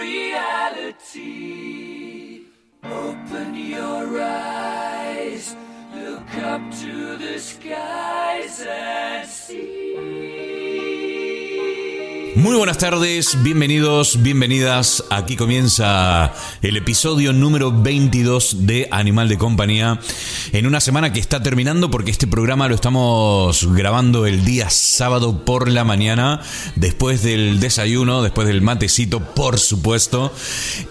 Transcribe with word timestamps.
reality. 0.00 1.20
Open 2.82 3.54
your 3.54 4.20
eyes, 4.22 5.54
look 5.94 6.34
up 6.36 6.62
to 6.80 7.16
the 7.18 7.38
skies 7.38 8.64
and 8.66 9.28
Muy 12.40 12.56
buenas 12.56 12.78
tardes, 12.78 13.36
bienvenidos, 13.42 14.22
bienvenidas. 14.22 15.04
Aquí 15.10 15.36
comienza 15.36 16.32
el 16.62 16.78
episodio 16.78 17.34
número 17.34 17.70
22 17.70 18.66
de 18.66 18.88
Animal 18.90 19.28
de 19.28 19.36
Compañía. 19.36 20.00
En 20.52 20.66
una 20.66 20.80
semana 20.80 21.12
que 21.12 21.20
está 21.20 21.42
terminando 21.42 21.90
porque 21.90 22.10
este 22.10 22.26
programa 22.26 22.66
lo 22.66 22.74
estamos 22.74 23.70
grabando 23.74 24.24
el 24.24 24.42
día 24.46 24.70
sábado 24.70 25.44
por 25.44 25.68
la 25.68 25.84
mañana, 25.84 26.40
después 26.76 27.22
del 27.22 27.60
desayuno, 27.60 28.22
después 28.22 28.48
del 28.48 28.62
matecito, 28.62 29.20
por 29.20 29.58
supuesto. 29.58 30.32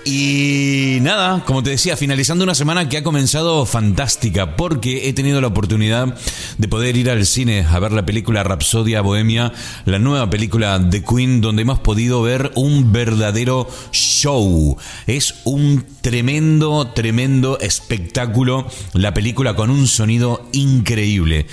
Y 0.05 0.99
nada, 1.01 1.43
como 1.45 1.63
te 1.63 1.71
decía, 1.71 1.97
finalizando 1.97 2.43
una 2.43 2.53
semana 2.53 2.89
que 2.89 2.97
ha 2.97 3.03
comenzado 3.03 3.65
fantástica 3.65 4.55
porque 4.55 5.09
he 5.09 5.13
tenido 5.13 5.41
la 5.41 5.47
oportunidad 5.47 6.15
de 6.59 6.67
poder 6.67 6.95
ir 6.95 7.09
al 7.09 7.25
cine 7.25 7.65
a 7.67 7.79
ver 7.79 7.91
la 7.91 8.05
película 8.05 8.43
Rapsodia 8.43 9.01
Bohemia, 9.01 9.51
la 9.85 9.97
nueva 9.97 10.29
película 10.29 10.77
de 10.77 11.03
Queen 11.03 11.38
donde 11.41 11.63
hemos 11.63 11.79
podido 11.79 12.21
ver 12.21 12.51
un 12.55 12.91
verdadero 12.91 13.67
show. 13.91 14.77
Es 15.07 15.35
un 15.45 15.85
tremendo, 16.01 16.87
tremendo 16.87 17.59
espectáculo 17.59 18.67
la 18.93 19.13
película 19.13 19.55
con 19.55 19.69
un 19.69 19.87
sonido 19.87 20.47
increíble. 20.51 21.47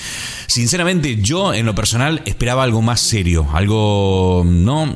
Sinceramente, 0.46 1.16
yo 1.20 1.52
en 1.54 1.66
lo 1.66 1.74
personal 1.74 2.22
esperaba 2.24 2.62
algo 2.62 2.82
más 2.82 3.00
serio, 3.00 3.46
algo, 3.52 4.42
no, 4.46 4.86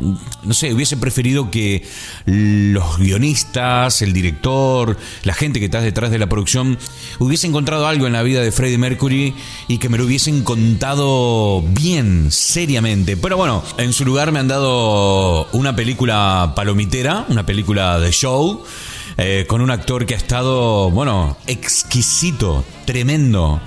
no 0.42 0.55
sé, 0.55 0.73
hubiese 0.73 0.97
preferido 0.97 1.50
que 1.50 1.87
los 2.27 2.98
guionistas, 2.98 4.03
el 4.03 4.12
director, 4.12 4.97
la 5.25 5.34
gente 5.34 5.59
que 5.59 5.67
está 5.67 5.81
detrás 5.81 6.11
de 6.11 6.19
la 6.19 6.28
producción, 6.28 6.78
hubiese 7.19 7.47
encontrado 7.47 7.87
algo 7.87 8.06
en 8.06 8.12
la 8.12 8.22
vida 8.22 8.41
de 8.41 8.53
Freddie 8.53 8.78
Mercury 8.78 9.34
y 9.69 9.78
que 9.78 9.89
me 9.89 9.98
lo 9.98 10.05
hubiesen 10.05 10.43
contado 10.43 11.62
bien, 11.62 12.31
seriamente. 12.31 13.17
Pero 13.17 13.37
bueno, 13.37 13.62
en 13.78 13.93
su 13.93 14.05
lugar 14.05 14.33
me 14.33 14.39
han 14.39 14.48
dado 14.48 14.80
una 15.53 15.75
película 15.75 16.53
palomitera, 16.55 17.27
una 17.28 17.45
película 17.45 17.98
de 17.98 18.11
show. 18.11 18.64
Eh, 19.17 19.45
con 19.47 19.61
un 19.61 19.70
actor 19.70 20.06
que 20.06 20.14
ha 20.14 20.17
estado, 20.17 20.91
bueno, 20.91 21.37
exquisito, 21.47 22.64
tremendo. 22.87 23.61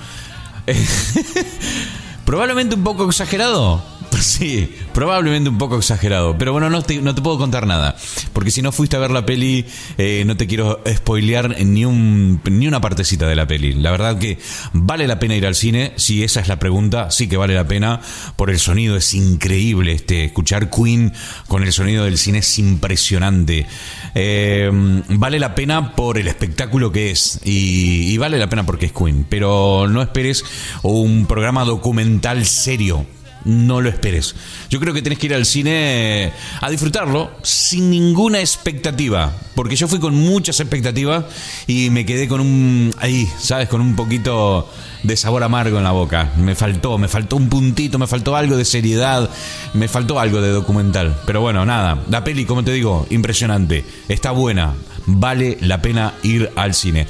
Probablemente 2.25 2.75
un 2.75 2.83
poco 2.83 3.08
exagerado. 3.08 3.92
Sí, 4.23 4.73
probablemente 4.94 5.50
un 5.50 5.58
poco 5.58 5.78
exagerado. 5.78 6.38
Pero 6.38 6.53
bueno, 6.53 6.69
no 6.69 6.81
te, 6.81 7.02
no 7.02 7.14
te 7.14 7.22
puedo 7.22 7.38
contar 7.38 7.67
nada. 7.67 7.95
Porque 8.31 8.52
si 8.52 8.61
no 8.61 8.72
fuiste 8.72 8.95
a 8.95 9.00
ver 9.00 9.11
la 9.11 9.25
peli, 9.25 9.66
eh, 9.97 10.23
no 10.25 10.38
te 10.38 10.47
quiero 10.47 10.81
spoilear 10.88 11.64
ni, 11.64 11.86
un, 11.86 12.42
ni 12.50 12.67
una 12.67 12.81
partecita 12.81 13.28
de 13.28 13.36
la 13.36 13.47
peli. 13.47 13.73
La 13.73 13.92
verdad 13.92 14.17
que 14.17 14.39
vale 14.72 15.08
la 15.08 15.20
pena 15.20 15.36
ir 15.36 15.45
al 15.45 15.55
cine. 15.55 15.94
Si 15.97 16.23
esa 16.23 16.39
es 16.39 16.47
la 16.47 16.58
pregunta, 16.58 17.11
sí 17.11 17.28
que 17.28 17.38
vale 17.38 17.53
la 17.53 17.67
pena. 17.67 18.02
Por 18.36 18.50
el 18.50 18.59
sonido 18.59 18.95
es 18.95 19.14
increíble. 19.14 19.94
Este, 19.94 20.25
escuchar 20.25 20.70
Queen 20.70 21.14
con 21.48 21.64
el 21.64 21.73
sonido 21.73 22.05
del 22.05 22.17
cine 22.17 22.39
es 22.39 22.59
impresionante. 22.59 23.67
Eh, 24.16 24.70
vale 25.09 25.39
la 25.39 25.55
pena 25.55 25.95
por 25.95 26.17
el 26.17 26.27
espectáculo 26.27 26.92
que 26.92 27.11
es. 27.11 27.39
Y, 27.44 28.14
y 28.14 28.17
vale 28.17 28.38
la 28.38 28.50
pena 28.50 28.66
porque 28.66 28.88
es 28.88 28.94
Queen. 28.94 29.25
Pero 29.30 29.88
no 29.88 30.02
esperes 30.02 30.44
un 30.81 31.25
programa 31.25 31.66
documental 31.66 32.45
serio 32.45 33.05
no 33.45 33.81
lo 33.81 33.89
esperes. 33.89 34.36
Yo 34.69 34.80
creo 34.80 34.93
que 34.93 35.02
tenés 35.02 35.20
que 35.20 35.27
ir 35.27 35.33
al 35.33 35.45
cine 35.45 36.31
a 36.61 36.70
disfrutarlo 36.70 37.31
sin 37.42 37.89
ninguna 37.89 38.39
expectativa. 38.39 39.33
Porque 39.55 39.76
yo 39.76 39.87
fui 39.87 39.99
con 39.99 40.15
muchas 40.15 40.59
expectativas 40.59 41.26
y 41.67 41.89
me 41.89 42.05
quedé 42.05 42.27
con 42.27 42.42
un. 42.42 42.93
ahí, 42.99 43.27
¿sabes? 43.39 43.70
Con 43.70 43.82
un 43.82 43.95
poquito 43.95 44.70
de 45.03 45.17
sabor 45.17 45.43
amargo 45.43 45.77
en 45.77 45.83
la 45.83 45.92
boca. 45.92 46.32
Me 46.37 46.55
faltó, 46.55 46.98
me 46.98 47.08
faltó 47.08 47.36
un 47.36 47.49
puntito, 47.49 47.99
me 47.99 48.08
faltó 48.08 48.36
algo 48.36 48.58
de 48.58 48.65
seriedad, 48.65 49.30
me 49.73 49.87
faltó 49.87 50.20
algo 50.20 50.42
de 50.42 50.49
documental. 50.49 51.15
Pero 51.26 51.42
bueno, 51.42 51.65
nada. 51.65 52.02
La 52.09 52.23
peli, 52.23 52.45
como 52.45 52.64
te 52.64 52.71
digo, 52.71 53.05
impresionante. 53.09 53.86
Está 54.08 54.32
buena 54.32 54.73
vale 55.05 55.58
la 55.61 55.81
pena 55.81 56.14
ir 56.23 56.52
al 56.55 56.73
cine. 56.73 57.08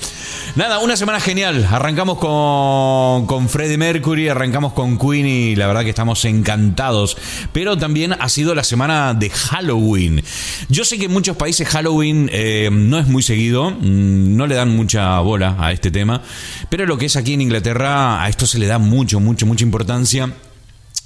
Nada, 0.56 0.80
una 0.80 0.96
semana 0.96 1.20
genial. 1.20 1.68
Arrancamos 1.70 2.18
con, 2.18 3.26
con 3.26 3.50
Freddie 3.50 3.78
Mercury, 3.78 4.30
arrancamos 4.30 4.74
con 4.74 4.98
Queen 4.98 5.26
y 5.26 5.56
la 5.56 5.68
verdad 5.68 5.84
que 5.84 5.90
estamos 5.90 6.24
encantados. 6.26 7.18
Pero 7.52 7.78
también 7.78 8.14
ha 8.14 8.30
sido 8.30 8.56
la 8.56 8.64
semana 8.64 9.14
de 9.14 9.30
Halloween. 9.30 10.24
Yo 10.70 10.86
sé 10.86 10.98
que 10.98 11.06
en 11.06 11.12
muchos 11.12 11.38
países 11.38 11.68
Halloween 11.68 12.30
eh, 12.32 12.70
no 12.72 13.00
es 13.00 13.08
muy 13.08 13.24
seguido, 13.24 13.72
mm, 13.72 14.36
no 14.36 14.48
le 14.48 14.56
dan 14.56 14.76
mucha 14.76 15.20
bola 15.20 15.56
a 15.60 15.72
este 15.72 15.92
tema, 15.92 16.22
pero 16.70 16.86
lo 16.86 16.98
que 16.98 17.06
es 17.06 17.16
aquí 17.16 17.34
en 17.34 17.42
Inglaterra, 17.42 18.24
a 18.24 18.30
esto 18.30 18.46
se 18.46 18.60
le 18.60 18.68
da 18.68 18.78
mucho, 18.78 19.20
mucho, 19.20 19.46
mucha 19.46 19.64
importancia. 19.64 20.30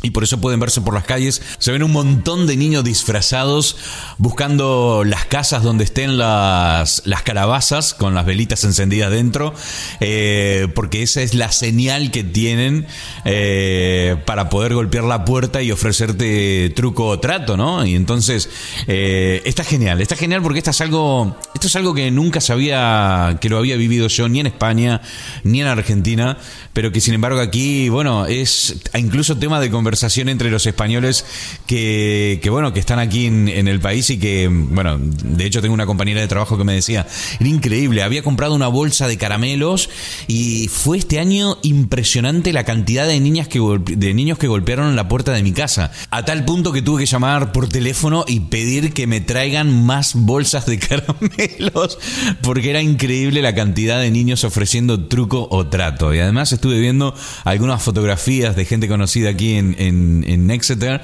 Y 0.03 0.12
por 0.12 0.24
eso 0.24 0.40
pueden 0.40 0.59
verse 0.59 0.80
por 0.81 0.94
las 0.94 1.06
calles. 1.06 1.41
Se 1.58 1.72
ven 1.72 1.81
un 1.81 1.91
montón 1.91 2.46
de 2.46 2.56
niños 2.56 2.84
disfrazados 2.84 3.78
buscando 4.19 5.03
las 5.03 5.25
casas 5.25 5.63
donde 5.63 5.85
estén 5.85 6.19
las, 6.19 7.02
las 7.06 7.24
calabazas 7.24 7.96
con 7.96 8.13
las 8.13 8.24
velitas 8.24 8.63
encendidas 8.63 9.09
dentro. 9.09 9.56
Eh, 10.00 10.68
porque 10.75 11.02
esa 11.02 11.24
es 11.24 11.34
la 11.34 11.52
señal 11.52 12.12
que 12.12 12.24
tienen 12.24 12.85
eh, 13.25 14.18
para 14.28 14.50
poder 14.50 14.75
golpear 14.75 15.03
la 15.03 15.25
puerta 15.25 15.63
y 15.63 15.72
ofrecerte 15.72 16.72
truco 16.75 17.08
o 17.08 17.19
trato, 17.19 17.58
¿no? 17.58 17.84
Y 17.84 17.96
entonces 17.96 18.52
eh, 18.85 19.41
está 19.46 19.64
genial. 19.64 20.00
Está 20.00 20.16
genial 20.16 20.44
porque 20.44 20.59
esto 20.59 20.69
es 20.69 20.81
algo, 20.81 21.35
esto 21.56 21.66
es 21.66 21.75
algo 21.75 21.96
que 21.96 22.12
nunca 22.12 22.40
sabía 22.40 23.40
que 23.41 23.50
lo 23.50 23.58
había 23.58 23.75
vivido 23.78 24.09
yo 24.09 24.29
ni 24.29 24.41
en 24.41 24.46
España 24.46 25.02
ni 25.44 25.62
en 25.62 25.68
Argentina. 25.68 26.38
Pero 26.74 26.91
que 26.91 27.02
sin 27.02 27.16
embargo 27.16 27.40
aquí, 27.40 27.90
bueno, 27.90 28.28
es 28.28 28.75
incluso 28.94 29.35
tema 29.38 29.59
de 29.59 29.72
conversación 29.72 29.86
conversación 29.87 30.27
entre 30.27 30.51
los 30.51 30.65
españoles 30.65 31.23
que, 31.65 32.45
bueno, 32.51 32.73
que 32.73 32.81
están 32.81 32.99
aquí 32.99 33.25
en, 33.25 33.47
el 33.69 33.79
país 33.79 34.09
y 34.09 34.17
que, 34.19 34.49
bueno, 34.51 34.97
de 34.99 35.45
hecho 35.45 35.61
tengo 35.61 35.73
una 35.73 35.85
compañera 35.85 36.19
de 36.19 36.27
trabajo 36.27 36.57
que 36.57 36.65
me 36.65 36.73
decía, 36.73 37.07
era 37.39 37.49
increíble, 37.49 38.03
había 38.03 38.21
comprado 38.21 38.53
una 38.53 38.67
bolsa 38.67 39.07
de 39.07 39.17
caramelos 39.17 39.89
y 40.27 40.67
fue 40.67 40.97
este 40.97 41.19
año 41.19 41.57
impresionante 41.63 42.51
la 42.51 42.65
cantidad 42.65 43.07
de 43.07 43.17
niñas 43.21 43.47
que 43.47 43.59
de 43.59 44.13
niños 44.13 44.37
que 44.37 44.47
golpearon 44.47 44.93
la 44.97 45.07
puerta 45.07 45.31
de 45.31 45.41
mi 45.41 45.53
casa, 45.53 45.93
a 46.11 46.25
tal 46.25 46.43
punto 46.43 46.73
que 46.73 46.81
tuve 46.81 47.03
que 47.03 47.05
llamar 47.05 47.53
por 47.53 47.69
teléfono 47.69 48.25
y 48.27 48.41
pedir 48.41 48.91
que 48.91 49.07
me 49.07 49.21
traigan 49.21 49.85
más 49.85 50.15
bolsas 50.15 50.65
de 50.65 50.79
caramelos 50.79 51.97
porque 52.41 52.71
era 52.71 52.81
increíble 52.81 53.41
la 53.41 53.55
cantidad 53.55 54.01
de 54.01 54.11
niños 54.11 54.43
ofreciendo 54.43 55.07
truco 55.07 55.47
o 55.49 55.67
trato. 55.67 56.13
Y 56.13 56.19
además 56.19 56.51
estuve 56.51 56.77
viendo 56.77 57.15
algunas 57.45 57.81
fotografías 57.81 58.57
de 58.57 58.65
gente 58.65 58.89
conocida 58.89 59.29
aquí 59.29 59.53
en, 59.53 59.76
en, 59.77 60.47
Exeter 60.51 61.01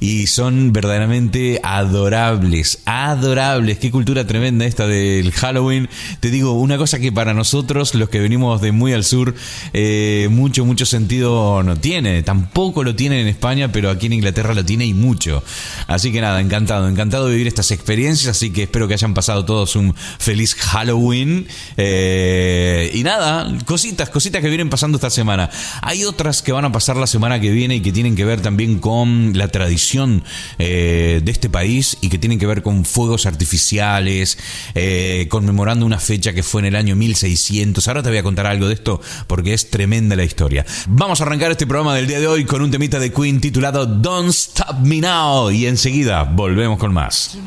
y 0.00 0.26
son 0.26 0.72
verdaderamente 0.72 1.60
adorables, 1.62 2.80
adorables. 2.86 3.78
Qué 3.78 3.90
cultura 3.90 4.26
tremenda 4.26 4.64
esta 4.64 4.86
del 4.86 5.32
Halloween. 5.32 5.88
Te 6.20 6.30
digo, 6.30 6.52
una 6.52 6.78
cosa 6.78 6.98
que 6.98 7.12
para 7.12 7.34
nosotros, 7.34 7.94
los 7.94 8.08
que 8.08 8.20
venimos 8.20 8.60
de 8.60 8.72
muy 8.72 8.92
al 8.92 9.04
sur, 9.04 9.34
eh, 9.72 10.28
mucho, 10.30 10.64
mucho 10.64 10.86
sentido 10.86 11.62
no 11.62 11.76
tiene. 11.76 12.22
Tampoco 12.22 12.82
lo 12.84 12.96
tiene 12.96 13.20
en 13.20 13.28
España, 13.28 13.70
pero 13.70 13.90
aquí 13.90 14.06
en 14.06 14.14
Inglaterra 14.14 14.54
lo 14.54 14.64
tiene 14.64 14.86
y 14.86 14.94
mucho. 14.94 15.42
Así 15.86 16.10
que 16.10 16.20
nada, 16.20 16.40
encantado, 16.40 16.88
encantado 16.88 17.26
de 17.26 17.32
vivir 17.32 17.46
estas 17.46 17.70
experiencias. 17.70 18.36
Así 18.36 18.50
que 18.50 18.64
espero 18.64 18.88
que 18.88 18.94
hayan 18.94 19.14
pasado 19.14 19.44
todos 19.44 19.76
un 19.76 19.94
feliz 19.94 20.54
Halloween. 20.54 21.46
Eh, 21.76 22.90
y 22.94 23.02
nada, 23.02 23.52
cositas, 23.64 24.10
cositas 24.10 24.42
que 24.42 24.48
vienen 24.48 24.70
pasando 24.70 24.96
esta 24.96 25.10
semana. 25.10 25.50
Hay 25.82 26.04
otras 26.04 26.42
que 26.42 26.52
van 26.52 26.64
a 26.64 26.72
pasar 26.72 26.96
la 26.96 27.06
semana 27.06 27.40
que 27.40 27.50
viene 27.50 27.76
y 27.76 27.80
que 27.80 27.92
tienen 27.92 28.15
que 28.16 28.24
ver 28.24 28.40
también 28.40 28.78
con 28.78 29.36
la 29.36 29.48
tradición 29.48 30.24
eh, 30.58 31.20
de 31.22 31.30
este 31.30 31.48
país 31.48 31.98
y 32.00 32.08
que 32.08 32.18
tienen 32.18 32.38
que 32.38 32.46
ver 32.46 32.62
con 32.62 32.84
fuegos 32.84 33.26
artificiales, 33.26 34.38
eh, 34.74 35.26
conmemorando 35.30 35.86
una 35.86 35.98
fecha 35.98 36.32
que 36.32 36.42
fue 36.42 36.62
en 36.62 36.66
el 36.66 36.76
año 36.76 36.96
1600. 36.96 37.86
Ahora 37.88 38.02
te 38.02 38.08
voy 38.08 38.18
a 38.18 38.22
contar 38.22 38.46
algo 38.46 38.68
de 38.68 38.74
esto 38.74 39.00
porque 39.26 39.54
es 39.54 39.70
tremenda 39.70 40.16
la 40.16 40.24
historia. 40.24 40.66
Vamos 40.88 41.20
a 41.20 41.24
arrancar 41.24 41.50
este 41.50 41.66
programa 41.66 41.94
del 41.94 42.06
día 42.06 42.20
de 42.20 42.26
hoy 42.26 42.44
con 42.44 42.62
un 42.62 42.70
temita 42.70 42.98
de 42.98 43.12
Queen 43.12 43.40
titulado 43.40 43.86
Don't 43.86 44.30
Stop 44.30 44.80
Me 44.80 45.00
Now 45.00 45.50
y 45.50 45.66
enseguida 45.66 46.24
volvemos 46.24 46.78
con 46.78 46.92
más. 46.92 47.38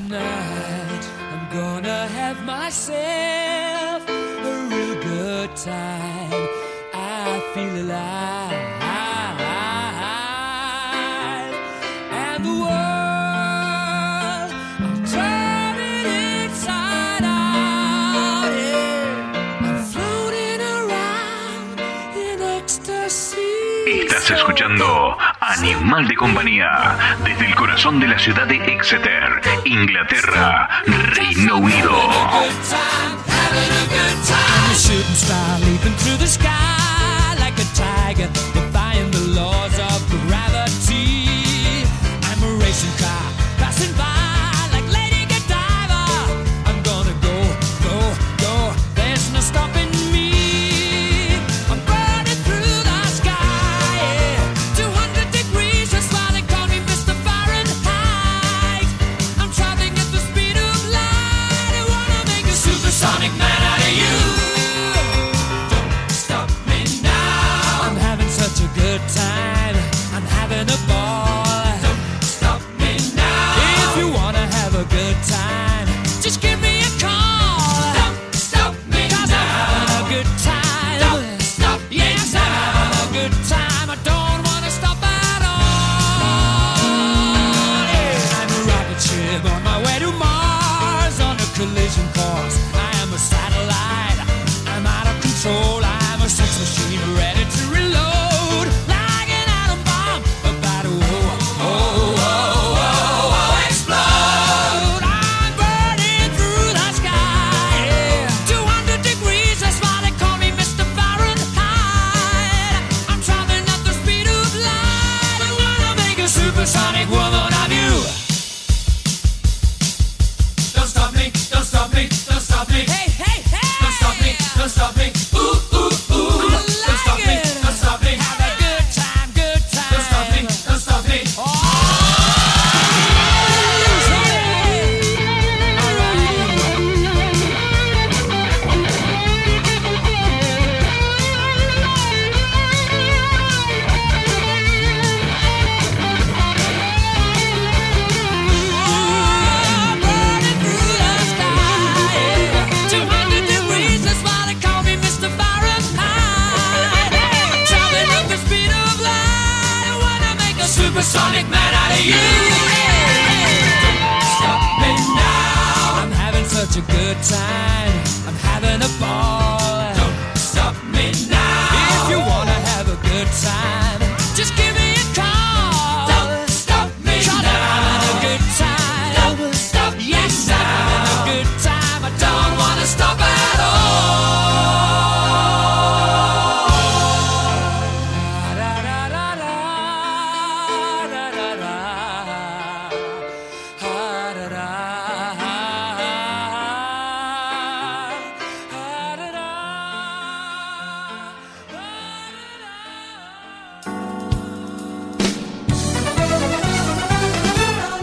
Escuchando 24.39 25.17
Animal 25.41 26.07
de 26.07 26.15
compañía, 26.15 26.97
desde 27.25 27.45
el 27.45 27.55
corazón 27.55 27.99
de 27.99 28.07
la 28.07 28.17
ciudad 28.17 28.47
de 28.47 28.55
Exeter, 28.73 29.41
Inglaterra, 29.65 30.81
Reino 30.85 31.57
Unido. 31.57 31.91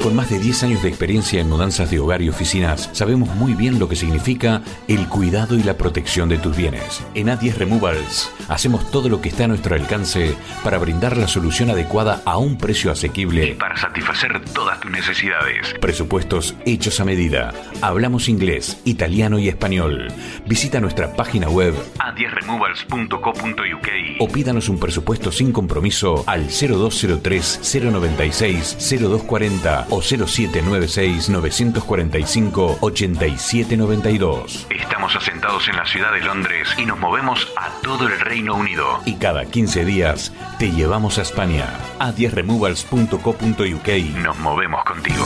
Con 0.07 0.15
más 0.15 0.31
de 0.31 0.39
10 0.39 0.63
años 0.63 0.83
de 0.85 0.89
experiencia 0.89 1.41
en 1.41 1.49
mudanzas 1.49 1.91
de 1.91 1.99
hogar 1.99 2.23
y 2.23 2.29
oficinas, 2.29 2.91
sabemos 2.93 3.35
muy 3.35 3.55
bien 3.55 3.81
lo 3.81 3.89
que 3.89 3.97
significa 3.97 4.63
el 4.87 5.09
cuidado 5.09 5.57
y 5.57 5.65
la 5.65 5.77
protección 5.77 6.29
de 6.29 6.39
tus 6.39 6.57
bienes. 6.57 7.05
En 7.15 7.27
A10 7.27 7.57
Removals 7.57 8.31
hacemos 8.47 8.89
todo 8.93 9.09
lo 9.09 9.21
que 9.21 9.31
está 9.31 9.47
a 9.47 9.49
nuestro 9.49 9.75
alcance 9.75 10.37
para 10.63 10.79
brindar 10.79 11.17
la 11.17 11.27
solución 11.27 11.71
adecuada 11.71 12.23
a 12.25 12.39
un 12.39 12.57
precio 12.57 12.93
asequible 12.93 13.49
y 13.49 13.55
para 13.55 13.77
satisfacer 13.77 14.45
todas 14.55 14.79
tus 14.79 14.93
necesidades. 14.93 15.75
Presupuestos 15.81 16.55
hechos 16.65 17.01
a 17.01 17.05
medida. 17.05 17.53
Hablamos 17.83 18.29
inglés, 18.29 18.81
italiano 18.85 19.41
y 19.41 19.49
español. 19.49 20.07
Visita 20.47 20.79
nuestra 20.79 21.17
página 21.17 21.49
web 21.49 21.75
a10removals.co.uk 21.99 23.89
o 24.21 24.29
pídanos 24.29 24.69
un 24.69 24.79
presupuesto 24.79 25.33
sin 25.33 25.51
compromiso 25.51 26.23
al 26.29 26.47
0203 26.47 27.61
096 27.83 28.77
0240 28.79 29.96
o 29.97 30.03
0796 30.03 31.31
945 31.31 32.79
8792. 32.81 34.67
Estamos 34.71 35.17
asentados 35.17 35.67
en 35.69 35.77
la 35.77 35.87
ciudad 35.87 36.13
de 36.13 36.21
Londres 36.21 36.69
y 36.77 36.85
nos 36.85 36.99
movemos 36.99 37.49
a 37.57 37.71
todo 37.83 38.07
el 38.07 38.21
Reino 38.21 38.55
Unido. 38.55 39.01
Y 39.07 39.15
cada 39.15 39.47
15 39.47 39.85
días 39.85 40.33
te 40.59 40.71
llevamos 40.71 41.19
a 41.19 41.23
España. 41.23 41.67
A 41.99 42.13
10removals.co.uk 42.13 43.89
nos 44.23 44.39
movemos 44.39 44.85
contigo. 44.85 45.25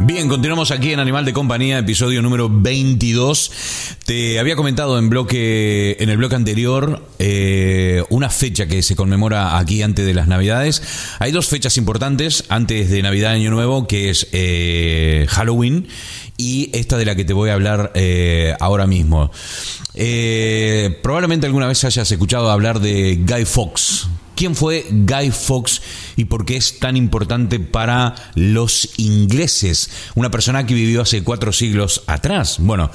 Bien, 0.00 0.28
continuamos 0.28 0.70
aquí 0.70 0.92
en 0.92 1.00
Animal 1.00 1.24
de 1.24 1.32
Compañía, 1.32 1.78
episodio 1.78 2.20
número 2.20 2.50
22. 2.50 3.96
Te 4.04 4.38
había 4.38 4.56
comentado 4.56 4.98
en 4.98 5.08
bloque, 5.08 5.96
en 6.00 6.10
el 6.10 6.18
bloque 6.18 6.34
anterior, 6.34 7.08
eh, 7.18 8.04
una 8.10 8.28
fecha 8.28 8.66
que 8.66 8.82
se 8.82 8.96
conmemora 8.96 9.56
aquí 9.56 9.82
antes 9.82 10.04
de 10.04 10.12
las 10.12 10.26
Navidades. 10.28 10.82
Hay 11.20 11.32
dos 11.32 11.46
fechas 11.46 11.76
importantes 11.76 12.44
antes 12.48 12.90
de 12.90 13.02
Navidad 13.02 13.32
Año 13.32 13.50
Nuevo, 13.50 13.86
que 13.86 14.10
es 14.10 14.28
eh, 14.32 15.26
Halloween 15.30 15.86
y 16.36 16.70
esta 16.72 16.98
de 16.98 17.04
la 17.04 17.14
que 17.14 17.24
te 17.24 17.32
voy 17.32 17.50
a 17.50 17.54
hablar 17.54 17.92
eh, 17.94 18.54
ahora 18.60 18.86
mismo. 18.86 19.30
Eh, 19.94 20.98
probablemente 21.02 21.46
alguna 21.46 21.68
vez 21.68 21.84
hayas 21.84 22.10
escuchado 22.10 22.50
hablar 22.50 22.80
de 22.80 23.16
Guy 23.24 23.44
Fawkes. 23.44 24.08
¿Quién 24.34 24.54
fue 24.54 24.86
Guy 24.90 25.30
Fawkes 25.30 25.82
y 26.16 26.24
por 26.24 26.44
qué 26.44 26.56
es 26.56 26.78
tan 26.78 26.96
importante 26.96 27.60
para 27.60 28.14
los 28.34 28.90
ingleses? 28.96 29.90
Una 30.14 30.30
persona 30.30 30.66
que 30.66 30.74
vivió 30.74 31.02
hace 31.02 31.22
cuatro 31.22 31.52
siglos 31.52 32.02
atrás. 32.06 32.56
Bueno, 32.58 32.90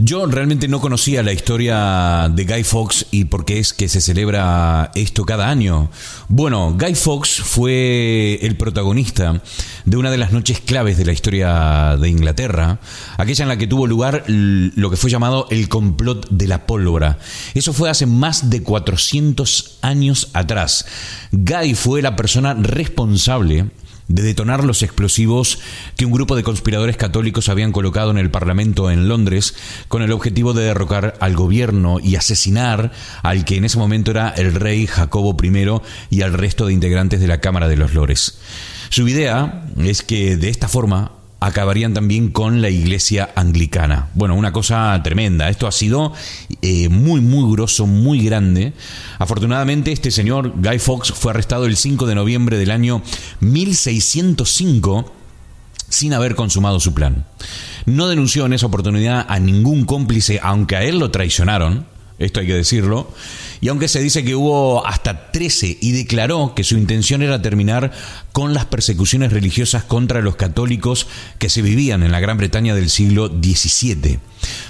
yo 0.00 0.26
realmente 0.26 0.68
no 0.68 0.80
conocía 0.80 1.24
la 1.24 1.32
historia 1.32 2.30
de 2.32 2.44
Guy 2.44 2.62
Fawkes 2.62 3.06
y 3.10 3.24
por 3.24 3.44
qué 3.44 3.58
es 3.58 3.72
que 3.72 3.88
se 3.88 4.00
celebra 4.00 4.92
esto 4.94 5.24
cada 5.24 5.50
año. 5.50 5.90
Bueno, 6.28 6.76
Guy 6.78 6.94
Fawkes 6.94 7.40
fue 7.40 8.38
el 8.42 8.56
protagonista 8.56 9.42
de 9.84 9.96
una 9.96 10.12
de 10.12 10.18
las 10.18 10.30
noches 10.30 10.60
claves 10.60 10.98
de 10.98 11.04
la 11.04 11.12
historia 11.12 11.96
de 12.00 12.08
Inglaterra, 12.08 12.78
aquella 13.16 13.42
en 13.42 13.48
la 13.48 13.58
que 13.58 13.66
tuvo 13.66 13.88
lugar 13.88 14.22
lo 14.28 14.88
que 14.88 14.96
fue 14.96 15.10
llamado 15.10 15.48
el 15.50 15.68
complot 15.68 16.28
de 16.30 16.46
la 16.46 16.64
pólvora. 16.64 17.18
Eso 17.54 17.72
fue 17.72 17.90
hace 17.90 18.06
más 18.06 18.50
de 18.50 18.62
400 18.62 19.78
años 19.82 20.30
atrás. 20.32 20.86
Guy 21.32 21.74
fue 21.74 22.02
la 22.02 22.14
persona 22.14 22.54
responsable 22.54 23.66
de 24.08 24.22
detonar 24.22 24.64
los 24.64 24.82
explosivos 24.82 25.60
que 25.96 26.06
un 26.06 26.12
grupo 26.12 26.34
de 26.34 26.42
conspiradores 26.42 26.96
católicos 26.96 27.48
habían 27.48 27.72
colocado 27.72 28.10
en 28.10 28.18
el 28.18 28.30
Parlamento 28.30 28.90
en 28.90 29.08
Londres 29.08 29.54
con 29.88 30.02
el 30.02 30.12
objetivo 30.12 30.54
de 30.54 30.64
derrocar 30.64 31.14
al 31.20 31.36
gobierno 31.36 31.98
y 32.02 32.16
asesinar 32.16 32.92
al 33.22 33.44
que 33.44 33.56
en 33.56 33.64
ese 33.64 33.78
momento 33.78 34.10
era 34.10 34.30
el 34.30 34.54
rey 34.54 34.86
Jacobo 34.86 35.36
I 35.42 35.80
y 36.10 36.22
al 36.22 36.32
resto 36.32 36.66
de 36.66 36.72
integrantes 36.72 37.20
de 37.20 37.26
la 37.26 37.40
Cámara 37.40 37.68
de 37.68 37.76
los 37.76 37.94
Lores. 37.94 38.38
Su 38.88 39.06
idea 39.06 39.66
es 39.76 40.02
que 40.02 40.36
de 40.36 40.48
esta 40.48 40.68
forma 40.68 41.17
acabarían 41.40 41.94
también 41.94 42.30
con 42.30 42.60
la 42.62 42.70
iglesia 42.70 43.30
anglicana. 43.34 44.08
Bueno, 44.14 44.34
una 44.34 44.52
cosa 44.52 45.00
tremenda. 45.02 45.48
Esto 45.48 45.66
ha 45.66 45.72
sido 45.72 46.12
eh, 46.62 46.88
muy, 46.88 47.20
muy 47.20 47.52
grosso, 47.52 47.86
muy 47.86 48.20
grande. 48.24 48.72
Afortunadamente, 49.18 49.92
este 49.92 50.10
señor 50.10 50.52
Guy 50.56 50.78
Fawkes 50.78 51.12
fue 51.12 51.32
arrestado 51.32 51.66
el 51.66 51.76
5 51.76 52.06
de 52.06 52.14
noviembre 52.14 52.58
del 52.58 52.70
año 52.70 53.02
1605 53.40 55.12
sin 55.88 56.12
haber 56.12 56.34
consumado 56.34 56.80
su 56.80 56.92
plan. 56.92 57.24
No 57.86 58.08
denunció 58.08 58.46
en 58.46 58.52
esa 58.52 58.66
oportunidad 58.66 59.24
a 59.28 59.38
ningún 59.38 59.84
cómplice, 59.84 60.40
aunque 60.42 60.76
a 60.76 60.84
él 60.84 60.98
lo 60.98 61.10
traicionaron, 61.10 61.86
esto 62.18 62.40
hay 62.40 62.46
que 62.46 62.54
decirlo, 62.54 63.12
y 63.60 63.68
aunque 63.68 63.88
se 63.88 64.00
dice 64.00 64.24
que 64.24 64.34
hubo 64.34 64.86
hasta 64.86 65.30
13 65.30 65.78
y 65.80 65.92
declaró 65.92 66.52
que 66.54 66.64
su 66.64 66.76
intención 66.76 67.22
era 67.22 67.40
terminar 67.42 67.92
con 68.32 68.54
las 68.54 68.66
persecuciones 68.66 69.32
religiosas 69.32 69.84
contra 69.84 70.20
los 70.20 70.36
católicos 70.36 71.06
que 71.38 71.48
se 71.48 71.62
vivían 71.62 72.02
en 72.02 72.12
la 72.12 72.20
Gran 72.20 72.38
Bretaña 72.38 72.74
del 72.74 72.90
siglo 72.90 73.28
XVII. 73.28 74.18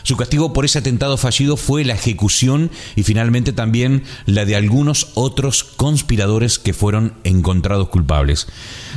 Su 0.02 0.16
castigo 0.16 0.52
por 0.52 0.64
ese 0.64 0.78
atentado 0.78 1.16
fallido 1.16 1.56
fue 1.56 1.84
la 1.84 1.94
ejecución 1.94 2.70
y 2.96 3.02
finalmente 3.02 3.52
también 3.52 4.02
la 4.26 4.44
de 4.44 4.56
algunos 4.56 5.08
otros 5.14 5.64
conspiradores 5.64 6.58
que 6.58 6.72
fueron 6.72 7.14
encontrados 7.24 7.88
culpables. 7.88 8.46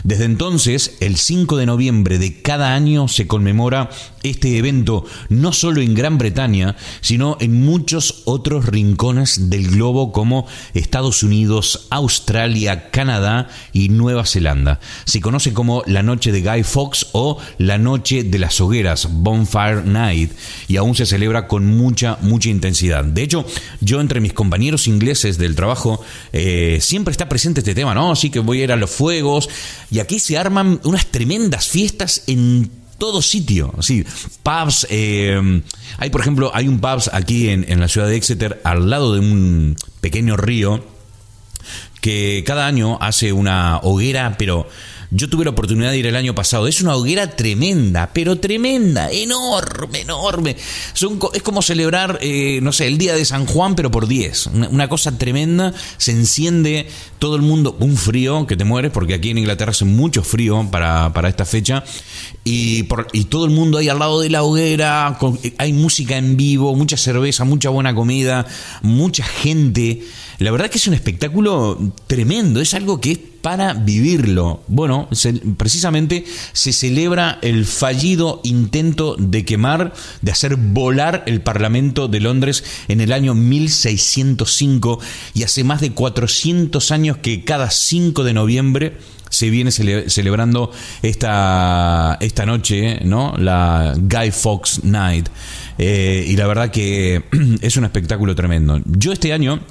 Desde 0.04 0.26
entonces, 0.26 0.98
el 1.00 1.18
5 1.18 1.58
de 1.58 1.66
noviembre 1.66 2.18
de 2.18 2.42
cada 2.42 2.74
año 2.74 3.08
se 3.08 3.28
conmemora 3.28 3.90
este 4.24 4.58
evento 4.58 5.06
no 5.30 5.54
solo 5.54 5.82
en 5.82 5.94
Gran 5.94 6.18
Bretaña, 6.18 6.76
sino 7.02 7.38
en 7.40 7.64
muchos 7.64 8.24
otros 8.26 8.66
rincones 8.66 9.50
del 9.50 9.70
globo 9.70 10.12
como 10.12 10.48
Estados 10.74 11.24
Unidos, 11.24 11.88
Australia, 11.90 12.90
Canadá 12.92 13.50
y 13.74 13.90
Nueva 13.90 14.26
Zelanda. 14.26 14.80
Se 15.06 15.22
conoce 15.22 15.54
como 15.54 15.84
la 15.86 16.04
noche 16.04 16.32
de 16.32 16.42
Guy 16.42 16.64
Fawkes 16.64 17.08
o 17.14 17.38
la 17.58 17.78
noche 17.78 18.24
de 18.24 18.40
las 18.40 18.60
hogueras, 18.62 19.08
Bonfire 19.12 19.84
Night, 19.84 20.32
y 20.72 20.78
aún 20.78 20.96
se 20.96 21.06
celebra 21.06 21.50
con 21.50 21.66
mucha, 21.66 22.18
mucha 22.22 22.48
intensidad. 22.48 23.04
De 23.04 23.24
hecho, 23.24 23.46
yo 23.82 24.00
entre 24.00 24.22
mis 24.22 24.32
compañeros 24.32 24.88
ingleses 24.88 25.38
del 25.38 25.54
trabajo 25.54 26.02
eh, 26.32 26.78
siempre 26.80 27.12
está 27.12 27.28
presente 27.28 27.60
este 27.60 27.76
tema, 27.76 27.94
¿no? 27.94 28.14
Así 28.14 28.30
que 28.30 28.40
voy 28.40 28.62
a 28.62 28.64
ir 28.64 28.72
a 28.72 28.78
los 28.78 28.90
fuegos 28.90 29.50
y 29.92 30.00
aquí 30.00 30.18
se 30.18 30.38
arman 30.38 30.80
unas 30.86 31.08
tremendas 31.08 31.68
fiestas 31.68 32.24
en 32.28 32.72
todo 32.98 33.22
sitio, 33.22 33.74
así, 33.78 34.06
pubs, 34.44 34.88
eh, 34.90 35.62
hay 35.98 36.10
por 36.10 36.22
ejemplo, 36.22 36.52
hay 36.54 36.70
un 36.70 36.80
pubs 36.80 37.10
aquí 37.12 37.50
en, 37.50 37.70
en 37.70 37.82
la 37.82 37.90
ciudad 37.90 38.08
de 38.08 38.16
Exeter 38.16 38.62
al 38.64 38.90
lado 38.90 39.14
de 39.14 39.20
un 39.20 39.76
pequeño 40.00 40.38
río 40.38 40.86
que 42.00 42.44
cada 42.48 42.66
año 42.66 42.98
hace 43.02 43.34
una 43.34 43.80
hoguera, 43.80 44.36
pero 44.38 44.70
yo 45.14 45.30
tuve 45.30 45.44
la 45.44 45.52
oportunidad 45.52 45.92
de 45.92 45.98
ir 45.98 46.08
el 46.08 46.16
año 46.16 46.34
pasado. 46.34 46.68
Es 46.68 46.82
una 46.82 46.96
hoguera 46.96 47.36
tremenda, 47.36 48.10
pero 48.14 48.38
tremenda, 48.38 49.12
enorme, 49.12 50.02
enorme. 50.02 50.56
es 51.34 51.42
como 51.44 51.62
celebrar, 51.62 52.18
eh, 52.22 52.60
no 52.62 52.72
sé, 52.72 52.88
el 52.88 52.98
día 52.98 53.14
de 53.14 53.26
San 53.26 53.46
Juan, 53.46 53.76
pero 53.76 53.92
por 53.92 54.08
10. 54.08 54.48
Una, 54.48 54.88
cosa 54.88 55.18
tremenda. 55.18 55.74
Se 55.98 56.12
enciende 56.12 56.88
todo 57.20 57.36
el 57.36 57.42
mundo. 57.42 57.76
Un 57.82 57.98
frío 57.98 58.48
que 58.48 58.56
te 58.56 58.64
mueres, 58.64 58.92
porque 58.92 59.14
aquí 59.14 59.32
en 59.32 59.40
Inglaterra 59.40 59.72
hace 59.72 59.84
mucho 59.84 60.24
frío 60.24 60.66
para, 60.72 61.12
para 61.12 61.28
esta 61.28 61.44
fecha. 61.44 61.84
Y, 62.46 62.84
por, 62.84 63.08
y 63.12 63.26
todo 63.26 63.44
el 63.44 63.52
mundo 63.52 63.80
ahí 63.80 63.90
al 63.90 64.00
lado 64.00 64.22
de 64.22 64.30
la 64.30 64.44
hoguera. 64.44 65.20
hay 65.58 65.74
música 65.74 66.18
en 66.18 66.38
vivo, 66.38 66.74
mucha 66.74 66.96
cerveza, 66.96 67.44
mucha 67.44 67.70
buena 67.70 67.94
comida, 67.94 68.48
mucha 68.82 69.26
gente. 69.26 70.04
La 70.42 70.50
verdad 70.50 70.72
que 70.72 70.80
es 70.80 70.88
un 70.88 70.96
espectáculo 70.96 71.78
tremendo, 72.08 72.62
es 72.62 72.74
algo 72.74 73.00
que 73.00 73.12
es 73.12 73.20
para 73.44 73.76
vivirlo. 73.76 74.64
Bueno, 74.68 75.08
precisamente 75.56 76.26
se 76.52 76.74
celebra 76.74 77.38
el 77.44 77.64
fallido 77.68 78.42
intento 78.44 79.16
de 79.20 79.46
quemar, 79.46 79.94
de 80.24 80.32
hacer 80.32 80.56
volar 80.56 81.24
el 81.28 81.42
Parlamento 81.42 82.08
de 82.08 82.22
Londres 82.22 82.64
en 82.88 83.02
el 83.02 83.14
año 83.14 83.36
1605 83.36 85.00
y 85.36 85.44
hace 85.44 85.64
más 85.64 85.80
de 85.80 85.92
400 85.92 86.90
años 86.90 87.18
que 87.18 87.44
cada 87.44 87.70
5 87.70 88.24
de 88.24 88.34
noviembre 88.34 88.98
se 89.30 89.52
viene 89.52 89.70
celebrando 89.70 90.72
esta, 91.04 92.18
esta 92.20 92.48
noche, 92.48 93.00
¿no? 93.06 93.36
La 93.38 93.94
Guy 93.96 94.32
Fawkes 94.32 94.86
Night. 94.86 95.30
Eh, 95.78 96.26
y 96.28 96.36
la 96.36 96.48
verdad 96.48 96.72
que 96.72 97.26
es 97.62 97.78
un 97.78 97.86
espectáculo 97.86 98.34
tremendo. 98.34 98.82
Yo 98.86 99.12
este 99.12 99.34
año 99.34 99.62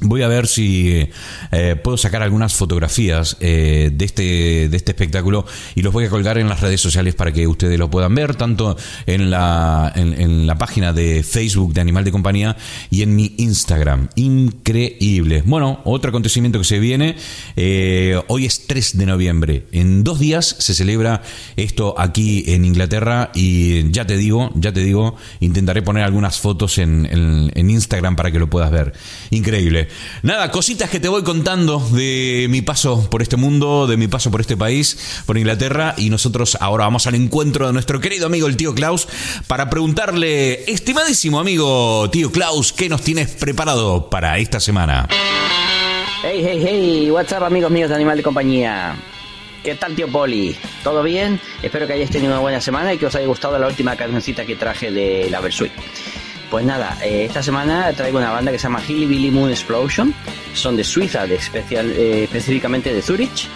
Voy 0.00 0.22
a 0.22 0.28
ver 0.28 0.46
si 0.46 1.08
eh, 1.50 1.76
puedo 1.82 1.96
sacar 1.96 2.22
algunas 2.22 2.54
fotografías 2.54 3.36
eh, 3.40 3.90
de, 3.92 4.04
este, 4.04 4.68
de 4.68 4.76
este 4.76 4.92
espectáculo 4.92 5.44
y 5.74 5.82
los 5.82 5.92
voy 5.92 6.04
a 6.04 6.08
colgar 6.08 6.38
en 6.38 6.48
las 6.48 6.60
redes 6.60 6.80
sociales 6.80 7.16
para 7.16 7.32
que 7.32 7.48
ustedes 7.48 7.80
lo 7.80 7.90
puedan 7.90 8.14
ver, 8.14 8.36
tanto 8.36 8.76
en 9.06 9.28
la, 9.28 9.92
en, 9.96 10.46
la 10.46 10.56
página 10.56 10.92
de 10.92 11.24
Facebook 11.24 11.74
de 11.74 11.80
Animal 11.80 12.04
de 12.04 12.12
Compañía 12.12 12.56
y 12.90 13.02
en 13.02 13.16
mi 13.16 13.34
Instagram. 13.38 14.08
Increíble. 14.14 15.42
Bueno, 15.44 15.80
otro 15.84 16.10
acontecimiento 16.10 16.60
que 16.60 16.64
se 16.64 16.78
viene, 16.78 17.16
eh, 17.56 18.20
hoy 18.28 18.46
es 18.46 18.68
3 18.68 18.98
de 18.98 19.06
noviembre. 19.06 19.66
En 19.72 20.04
dos 20.04 20.20
días 20.20 20.46
se 20.60 20.74
celebra 20.74 21.22
esto 21.56 21.96
aquí 21.98 22.44
en 22.46 22.64
Inglaterra 22.64 23.32
y 23.34 23.90
ya 23.90 24.06
te 24.06 24.16
digo, 24.16 24.52
ya 24.54 24.72
te 24.72 24.80
digo, 24.80 25.16
intentaré 25.40 25.82
poner 25.82 26.04
algunas 26.04 26.38
fotos 26.38 26.78
en, 26.78 27.08
en 27.10 27.70
Instagram 27.70 28.14
para 28.14 28.30
que 28.30 28.38
lo 28.38 28.48
puedas 28.48 28.70
ver. 28.70 28.92
Increíble. 29.30 29.87
Nada, 30.22 30.50
cositas 30.50 30.90
que 30.90 31.00
te 31.00 31.08
voy 31.08 31.22
contando 31.22 31.80
de 31.92 32.46
mi 32.48 32.62
paso 32.62 33.08
por 33.10 33.22
este 33.22 33.36
mundo, 33.36 33.86
de 33.86 33.96
mi 33.96 34.08
paso 34.08 34.30
por 34.30 34.40
este 34.40 34.56
país, 34.56 35.22
por 35.26 35.38
Inglaterra. 35.38 35.94
Y 35.96 36.10
nosotros 36.10 36.56
ahora 36.60 36.84
vamos 36.84 37.06
al 37.06 37.14
encuentro 37.14 37.66
de 37.66 37.72
nuestro 37.72 38.00
querido 38.00 38.26
amigo 38.26 38.46
el 38.46 38.56
tío 38.56 38.74
Klaus 38.74 39.08
para 39.46 39.70
preguntarle, 39.70 40.70
estimadísimo 40.70 41.40
amigo 41.40 42.08
tío 42.10 42.30
Klaus, 42.32 42.72
¿qué 42.72 42.88
nos 42.88 43.02
tienes 43.02 43.30
preparado 43.30 44.10
para 44.10 44.38
esta 44.38 44.60
semana? 44.60 45.08
Hey, 46.22 46.42
hey, 46.44 46.62
hey, 46.64 47.10
what's 47.10 47.32
up 47.32 47.44
amigos 47.44 47.70
míos 47.70 47.88
de 47.88 47.94
Animal 47.94 48.16
de 48.16 48.22
Compañía. 48.22 48.96
¿Qué 49.62 49.74
tal, 49.74 49.94
tío 49.94 50.08
Poli? 50.10 50.56
¿Todo 50.82 51.02
bien? 51.02 51.40
Espero 51.62 51.86
que 51.86 51.92
hayáis 51.92 52.10
tenido 52.10 52.32
una 52.32 52.40
buena 52.40 52.60
semana 52.60 52.94
y 52.94 52.98
que 52.98 53.06
os 53.06 53.14
haya 53.14 53.26
gustado 53.26 53.58
la 53.58 53.66
última 53.66 53.96
cancioncita 53.96 54.46
que 54.46 54.56
traje 54.56 54.90
de 54.90 55.28
la 55.30 55.40
Versuit. 55.40 55.72
Pues 56.50 56.64
nada, 56.64 56.96
eh, 57.04 57.26
esta 57.26 57.42
semana 57.42 57.92
traigo 57.92 58.18
una 58.18 58.30
banda 58.30 58.50
que 58.50 58.58
se 58.58 58.64
llama 58.64 58.80
Hilly 58.86 59.06
Billy 59.06 59.30
Moon 59.30 59.50
Explosion. 59.50 60.14
Son 60.54 60.76
de 60.76 60.84
Suiza, 60.84 61.26
de 61.26 61.34
especial, 61.34 61.90
eh, 61.90 62.24
específicamente 62.24 62.92
de 62.94 63.02
Zurich, 63.02 63.48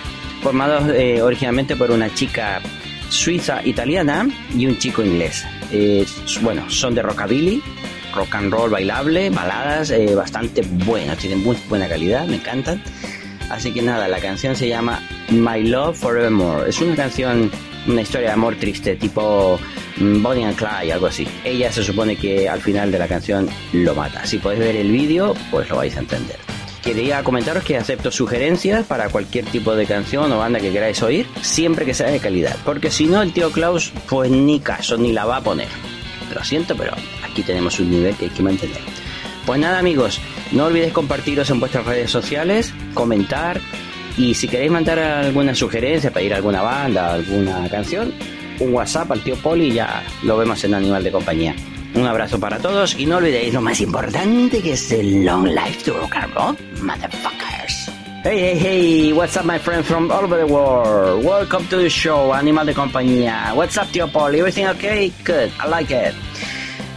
formados 0.42 0.90
eh, 0.94 1.22
originalmente 1.22 1.74
por 1.74 1.90
una 1.90 2.12
chica 2.12 2.60
suiza 3.08 3.64
italiana 3.64 4.28
y 4.54 4.66
un 4.66 4.78
chico 4.78 5.02
inglés. 5.02 5.44
bueno, 6.42 6.68
son 6.68 6.94
de 6.94 7.02
rockabilly, 7.02 7.62
rock 8.14 8.34
and 8.34 8.52
roll 8.52 8.70
bailable, 8.70 9.30
baladas 9.30 9.92
bastante 10.14 10.62
buenas, 10.62 11.16
tienen 11.18 11.42
muy 11.42 11.56
buena 11.68 11.88
calidad, 11.88 12.26
me 12.26 12.36
encantan. 12.36 12.82
Así 13.48 13.72
que 13.72 13.82
nada, 13.82 14.06
la 14.08 14.18
canción 14.18 14.54
se 14.54 14.68
llama 14.68 15.02
My 15.30 15.62
Love 15.62 15.96
Forevermore. 15.96 16.68
Es 16.68 16.80
una 16.80 16.94
canción, 16.94 17.50
una 17.86 18.02
historia 18.02 18.28
de 18.28 18.34
amor 18.34 18.56
triste, 18.56 18.96
tipo 18.96 19.58
Bonnie 19.98 20.44
and 20.44 20.56
Clyde, 20.56 20.92
algo 20.92 21.06
así. 21.06 21.26
Ella 21.44 21.70
se 21.72 21.82
supone 21.82 22.16
que 22.16 22.48
al 22.48 22.60
final 22.60 22.90
de 22.90 22.98
la 22.98 23.08
canción 23.08 23.48
lo 23.72 23.94
mata. 23.94 24.24
Si 24.26 24.38
podéis 24.38 24.60
ver 24.60 24.76
el 24.76 24.90
vídeo, 24.90 25.34
pues 25.50 25.68
lo 25.68 25.76
vais 25.76 25.96
a 25.96 26.00
entender. 26.00 26.36
Quería 26.82 27.22
comentaros 27.22 27.62
que 27.62 27.76
acepto 27.76 28.10
sugerencias 28.10 28.84
para 28.84 29.08
cualquier 29.08 29.44
tipo 29.44 29.76
de 29.76 29.86
canción 29.86 30.32
o 30.32 30.38
banda 30.38 30.58
que 30.58 30.72
queráis 30.72 31.00
oír, 31.02 31.28
siempre 31.40 31.86
que 31.86 31.94
sea 31.94 32.10
de 32.10 32.18
calidad. 32.18 32.56
Porque 32.64 32.90
si 32.90 33.06
no, 33.06 33.22
el 33.22 33.32
tío 33.32 33.52
Klaus, 33.52 33.92
pues 34.08 34.30
ni 34.30 34.58
caso, 34.58 34.96
ni 34.96 35.12
la 35.12 35.24
va 35.24 35.36
a 35.36 35.42
poner. 35.42 35.68
Lo 36.34 36.42
siento, 36.42 36.76
pero 36.76 36.92
aquí 37.24 37.42
tenemos 37.42 37.78
un 37.78 37.90
nivel 37.90 38.16
que 38.16 38.24
hay 38.24 38.30
que 38.30 38.42
mantener. 38.42 38.80
Pues 39.46 39.60
nada, 39.60 39.78
amigos, 39.78 40.20
no 40.50 40.66
olvidéis 40.66 40.92
compartiros 40.92 41.50
en 41.50 41.60
vuestras 41.60 41.86
redes 41.86 42.10
sociales, 42.10 42.72
comentar 42.94 43.60
y 44.16 44.34
si 44.34 44.48
queréis 44.48 44.70
mandar 44.70 44.98
alguna 44.98 45.54
sugerencia, 45.54 46.10
pedir 46.10 46.34
alguna 46.34 46.62
banda, 46.62 47.14
alguna 47.14 47.68
canción, 47.68 48.12
un 48.60 48.74
WhatsApp 48.74 49.10
al 49.12 49.22
tío 49.22 49.36
Poli 49.36 49.68
y 49.68 49.72
ya 49.74 50.02
lo 50.22 50.36
vemos 50.36 50.62
en 50.64 50.74
Animal 50.74 51.02
de 51.04 51.12
Compañía. 51.12 51.54
Un 51.94 52.06
abrazo 52.06 52.40
para 52.40 52.58
todos 52.58 52.98
y 52.98 53.06
no 53.06 53.18
olvidéis 53.18 53.52
lo 53.52 53.60
más 53.60 53.80
importante 53.80 54.62
que 54.62 54.72
es 54.72 54.92
el 54.92 55.24
long 55.24 55.46
life 55.46 55.84
to 55.84 55.92
rock 55.94 56.16
and 56.16 56.34
roll, 56.34 56.56
motherfuckers. 56.80 57.90
Hey, 58.24 58.38
hey, 58.38 58.58
hey, 58.58 59.12
what's 59.12 59.36
up, 59.36 59.44
my 59.44 59.58
friends 59.58 59.86
from 59.86 60.10
all 60.10 60.24
over 60.24 60.38
the 60.38 60.46
world? 60.46 61.24
Welcome 61.24 61.66
to 61.68 61.76
the 61.76 61.90
show, 61.90 62.32
Animal 62.32 62.66
de 62.66 62.72
Compañía. 62.72 63.52
What's 63.54 63.76
up, 63.76 63.88
tío 63.92 64.10
Poli? 64.10 64.38
Everything 64.38 64.66
okay? 64.68 65.12
Good, 65.24 65.50
I 65.60 65.68
like 65.68 65.90
it. 65.90 66.14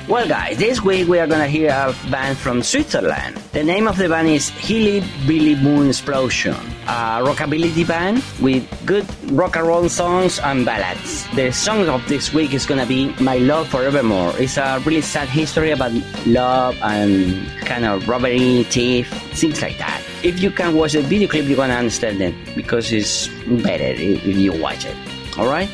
Well, 0.07 0.27
guys, 0.27 0.59
this 0.59 0.83
week 0.83 1.07
we 1.07 1.17
are 1.17 1.25
gonna 1.25 1.47
hear 1.47 1.71
a 1.71 1.89
band 2.11 2.37
from 2.37 2.61
Switzerland. 2.61 3.37
The 3.53 3.63
name 3.63 3.87
of 3.87 3.97
the 3.97 4.07
band 4.07 4.27
is 4.27 4.49
Hilly 4.49 5.01
Billy 5.25 5.55
Moon 5.55 5.89
Explosion, 5.89 6.53
a 6.85 7.25
rockabilly 7.25 7.87
band 7.87 8.23
with 8.39 8.69
good 8.85 9.03
rock 9.31 9.55
and 9.55 9.65
roll 9.65 9.89
songs 9.89 10.37
and 10.37 10.63
ballads. 10.63 11.25
The 11.33 11.51
song 11.51 11.89
of 11.89 12.07
this 12.07 12.31
week 12.31 12.53
is 12.53 12.67
gonna 12.67 12.85
be 12.85 13.15
My 13.19 13.37
Love 13.37 13.67
Forevermore. 13.69 14.33
It's 14.37 14.57
a 14.57 14.79
really 14.85 15.01
sad 15.01 15.27
history 15.27 15.71
about 15.71 15.91
love 16.27 16.77
and 16.83 17.49
kind 17.65 17.83
of 17.83 18.07
robbery, 18.07 18.61
thief, 18.69 19.09
things 19.33 19.59
like 19.59 19.79
that. 19.79 20.03
If 20.21 20.39
you 20.39 20.51
can 20.51 20.75
watch 20.75 20.93
the 20.93 21.01
video 21.01 21.27
clip, 21.27 21.45
you're 21.45 21.57
gonna 21.57 21.73
understand 21.73 22.21
it 22.21 22.35
because 22.53 22.91
it's 22.91 23.27
better 23.63 23.89
if 23.97 24.23
you 24.23 24.53
watch 24.53 24.85
it. 24.85 24.95
Alright? 25.35 25.69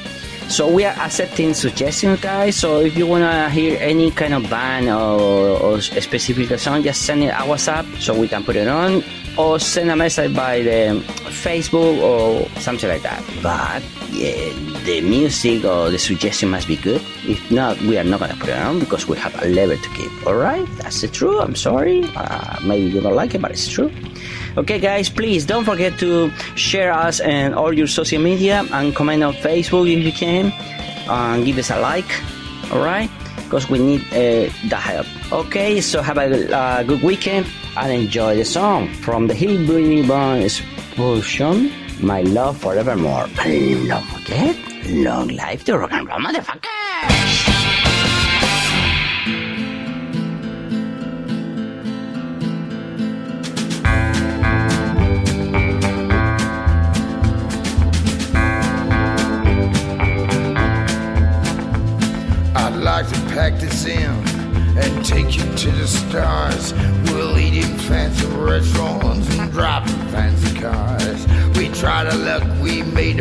So 0.51 0.67
we 0.67 0.83
are 0.83 0.93
accepting 0.99 1.53
suggestions, 1.53 2.19
guys. 2.19 2.57
So 2.57 2.81
if 2.81 2.97
you 2.97 3.07
wanna 3.07 3.49
hear 3.49 3.77
any 3.79 4.11
kind 4.11 4.33
of 4.33 4.49
band 4.49 4.89
or, 4.89 5.57
or 5.57 5.79
specific 5.79 6.59
song, 6.59 6.83
just 6.83 7.03
send 7.03 7.23
it 7.23 7.29
a 7.29 7.47
WhatsApp 7.47 7.87
so 8.01 8.13
we 8.13 8.27
can 8.27 8.43
put 8.43 8.57
it 8.57 8.67
on, 8.67 9.01
or 9.37 9.59
send 9.59 9.89
a 9.89 9.95
message 9.95 10.35
by 10.35 10.61
the 10.61 11.01
Facebook 11.31 12.03
or 12.03 12.49
something 12.59 12.89
like 12.89 13.01
that. 13.03 13.23
But 13.41 13.81
yeah, 14.11 14.51
the 14.83 14.99
music 14.99 15.63
or 15.63 15.89
the 15.89 15.97
suggestion 15.97 16.49
must 16.49 16.67
be 16.67 16.75
good. 16.75 17.01
If 17.23 17.49
not, 17.49 17.79
we 17.83 17.97
are 17.97 18.03
not 18.03 18.19
gonna 18.19 18.35
put 18.35 18.49
it 18.49 18.59
on 18.59 18.81
because 18.81 19.07
we 19.07 19.17
have 19.19 19.33
a 19.41 19.47
level 19.47 19.77
to 19.77 19.89
keep. 19.95 20.11
All 20.27 20.35
right, 20.35 20.67
that's 20.75 20.99
the 20.99 21.07
truth. 21.07 21.41
I'm 21.41 21.55
sorry. 21.55 22.03
Uh, 22.13 22.59
maybe 22.61 22.89
you 22.89 22.99
don't 22.99 23.15
like 23.15 23.33
it, 23.33 23.41
but 23.41 23.51
it's 23.51 23.69
true. 23.69 23.89
Okay, 24.57 24.79
guys, 24.79 25.09
please 25.09 25.45
don't 25.45 25.63
forget 25.63 25.97
to 25.99 26.29
share 26.55 26.91
us 26.91 27.21
and 27.21 27.55
all 27.55 27.71
your 27.71 27.87
social 27.87 28.21
media 28.21 28.65
and 28.73 28.93
comment 28.93 29.23
on 29.23 29.33
Facebook 29.35 29.87
if 29.87 30.03
you 30.03 30.11
can, 30.11 30.51
and 31.07 31.45
give 31.45 31.57
us 31.57 31.71
a 31.71 31.79
like. 31.79 32.09
All 32.71 32.83
right, 32.83 33.09
because 33.43 33.69
we 33.69 33.79
need 33.79 34.01
uh, 34.11 34.51
the 34.67 34.75
help. 34.75 35.07
Okay, 35.31 35.79
so 35.79 36.01
have 36.01 36.17
a 36.17 36.51
uh, 36.51 36.83
good 36.83 37.01
weekend 37.01 37.47
and 37.77 37.91
enjoy 37.91 38.35
the 38.35 38.45
song 38.45 38.91
from 38.95 39.27
the 39.27 39.33
Hillbilly 39.33 40.05
Band 40.05 40.43
Explosion. 40.43 41.71
My 42.01 42.21
love 42.23 42.57
forevermore. 42.57 43.29
And 43.39 43.87
don't 43.87 44.03
forget, 44.03 44.57
long 44.89 45.29
life 45.29 45.63
to 45.65 45.77
rock 45.77 45.93
and 45.93 46.07
roll, 46.07 46.19
motherfuckers! 46.19 46.80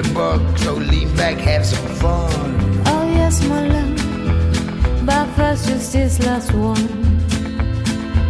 We 0.03 0.15
made 0.15 0.59
so 0.59 0.75
lean 0.75 1.15
back, 1.17 1.37
have 1.39 1.67
some 1.67 1.87
fun. 1.97 2.83
Oh 2.87 3.05
yes, 3.13 3.47
my 3.47 3.67
love. 3.69 5.07
But 5.07 5.27
first, 5.37 5.69
just 5.69 5.93
this 5.93 6.19
last 6.21 6.53
one. 6.53 6.87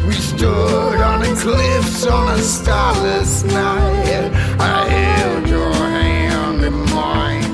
We 0.07 0.13
stood 0.15 1.01
on 1.01 1.21
the 1.21 1.35
cliffs 1.41 2.07
on 2.07 2.29
a 2.29 2.39
starless 2.39 3.45
night. 3.45 4.33
I 4.59 4.89
held 4.89 5.49
your 5.49 5.73
hand 5.73 6.65
in 6.65 6.75
mine. 6.91 7.45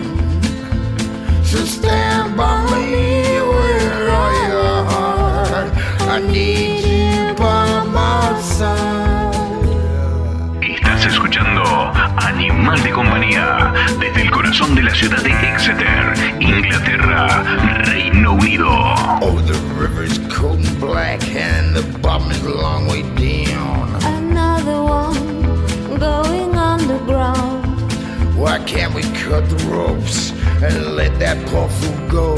So 1.45 1.59
stand 1.59 2.37
by 2.37 2.65
me 2.73 3.41
with 3.51 4.09
all 4.09 4.33
your 4.49 4.85
heart. 4.91 5.71
I 6.03 6.21
need 6.21 6.85
you 6.85 6.96
Animal 12.76 12.83
de 12.83 12.90
Compañía 12.92 13.73
desde 14.00 14.23
el 14.23 14.30
corazón 14.30 14.75
de 14.75 14.83
la 14.83 14.95
ciudad 14.95 15.23
de 15.23 15.30
Exeter, 15.30 16.12
Inglaterra, 16.40 17.42
Reino 17.85 18.35
Unido. 18.35 18.68
Oh, 18.68 19.41
the 19.47 19.54
river's 19.78 20.19
cold 20.28 20.58
and 20.58 20.80
black, 20.80 21.23
and 21.34 21.75
the 21.75 21.82
bottom 22.00 22.30
is 22.30 22.43
a 22.43 22.50
long 22.50 22.86
way 22.89 23.02
down. 23.15 23.97
Another 24.04 24.82
one 24.82 25.99
going 25.99 26.54
underground. 26.54 27.65
Why 28.36 28.58
can't 28.65 28.95
we 28.95 29.02
cut 29.25 29.49
the 29.49 29.65
ropes 29.71 30.32
and 30.62 30.97
let 30.97 31.19
that 31.19 31.39
poor 31.47 31.69
fool 31.69 32.08
go? 32.08 32.36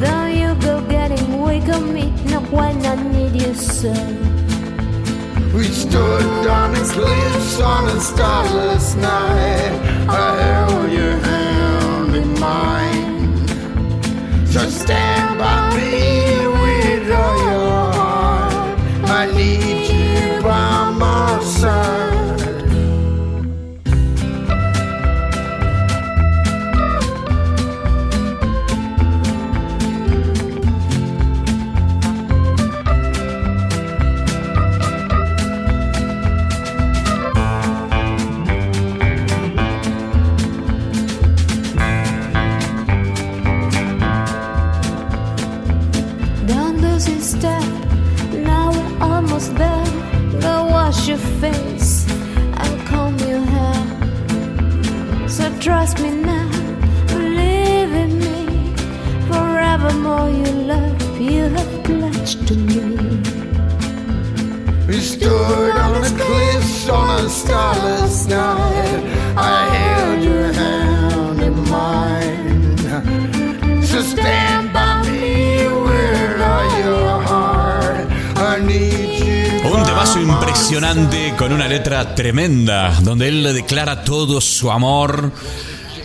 Though 0.00 0.26
you 0.26 0.54
go 0.60 0.82
getting 0.82 1.40
weak 1.40 1.68
on 1.68 1.94
me, 1.94 2.10
not 2.26 2.50
when 2.50 2.84
I 2.84 2.94
need 3.10 3.40
you 3.40 3.54
so. 3.54 3.94
We 5.58 5.64
stood 5.64 6.46
on 6.46 6.72
its 6.76 6.92
cliffs 6.92 7.60
on 7.60 7.88
a 7.88 8.00
starless 8.00 8.94
night. 8.94 9.72
I 10.08 10.40
held 10.40 10.92
your 10.92 11.16
hand 11.18 12.14
in 12.14 12.38
mine. 12.38 13.48
So 14.46 14.60
stand 14.70 15.36
by 15.36 15.76
me 15.76 16.27
tremenda, 82.18 82.98
donde 83.02 83.28
él 83.28 83.44
le 83.44 83.52
declara 83.52 84.02
todo 84.02 84.40
su 84.40 84.72
amor, 84.72 85.30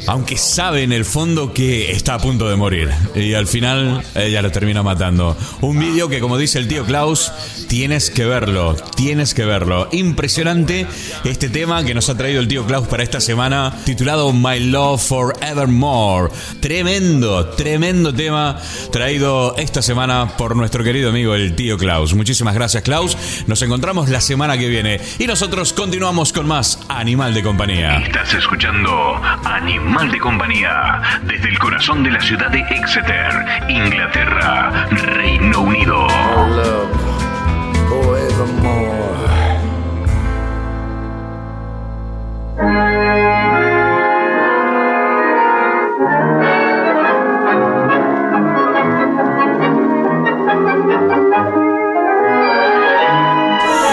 aunque 0.06 0.38
sabe 0.38 0.84
en 0.84 0.92
el 0.92 1.06
fondo 1.06 1.54
que 1.54 1.92
está 1.92 2.14
a 2.14 2.20
punto 2.20 2.48
de 2.48 2.56
morir. 2.56 2.92
Y 3.16 3.34
al 3.34 3.48
final 3.48 4.06
ella 4.14 4.44
lo 4.44 4.52
termina 4.52 4.84
matando. 4.84 5.36
Un 5.62 5.80
vídeo 5.80 6.10
que, 6.10 6.20
como 6.20 6.38
dice 6.38 6.60
el 6.60 6.68
tío 6.68 6.86
Klaus, 6.86 7.32
tienes 7.74 8.12
que 8.12 8.24
verlo, 8.28 8.76
tienes 8.96 9.34
que 9.34 9.46
verlo. 9.46 9.90
Impresionante 9.92 10.86
este 11.24 11.50
tema 11.50 11.84
que 11.84 11.96
nos 11.96 12.08
ha 12.08 12.16
traído 12.16 12.40
el 12.40 12.48
tío 12.48 12.68
Klaus 12.68 12.88
para 12.88 13.02
esta 13.02 13.20
semana, 13.20 13.74
titulado 13.84 14.32
My 14.32 14.60
Love 14.60 15.02
Forevermore. 15.02 16.32
Tremendo, 16.60 17.48
tremendo 17.48 18.14
tema 18.14 18.60
traído 18.92 19.56
esta 19.58 19.82
semana 19.82 20.28
por 20.38 20.56
nuestro 20.56 20.84
querido 20.84 21.10
amigo 21.10 21.34
el 21.34 21.56
tío 21.56 21.76
Klaus. 21.76 22.14
Muchísimas 22.14 22.54
gracias 22.54 22.84
Klaus. 22.84 23.18
Nos 23.48 23.60
encontramos 23.64 24.08
la 24.08 24.22
semana 24.22 24.56
que 24.56 24.68
viene 24.68 25.02
y 25.18 25.26
nosotros 25.26 25.74
continuamos 25.74 26.32
con 26.32 26.48
más 26.48 26.78
Animal 26.90 27.34
de 27.34 27.42
Compañía. 27.42 28.04
Estás 28.06 28.36
escuchando 28.36 29.20
Animal 29.46 30.12
de 30.12 30.20
Compañía 30.20 31.02
desde 31.26 31.50
el 31.50 31.58
corazón 31.58 32.04
de 32.04 32.12
la 32.12 32.22
ciudad 32.22 32.52
de 32.52 32.60
Exeter, 32.60 33.34
Inglaterra, 33.68 34.90
Reino 34.92 35.62
Unido. 35.62 37.13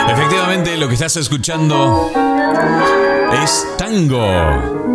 Efectivamente, 0.09 0.77
lo 0.77 0.89
que 0.89 0.95
estás 0.95 1.17
escuchando 1.17 2.11
es 3.43 3.67
tango. 3.79 4.90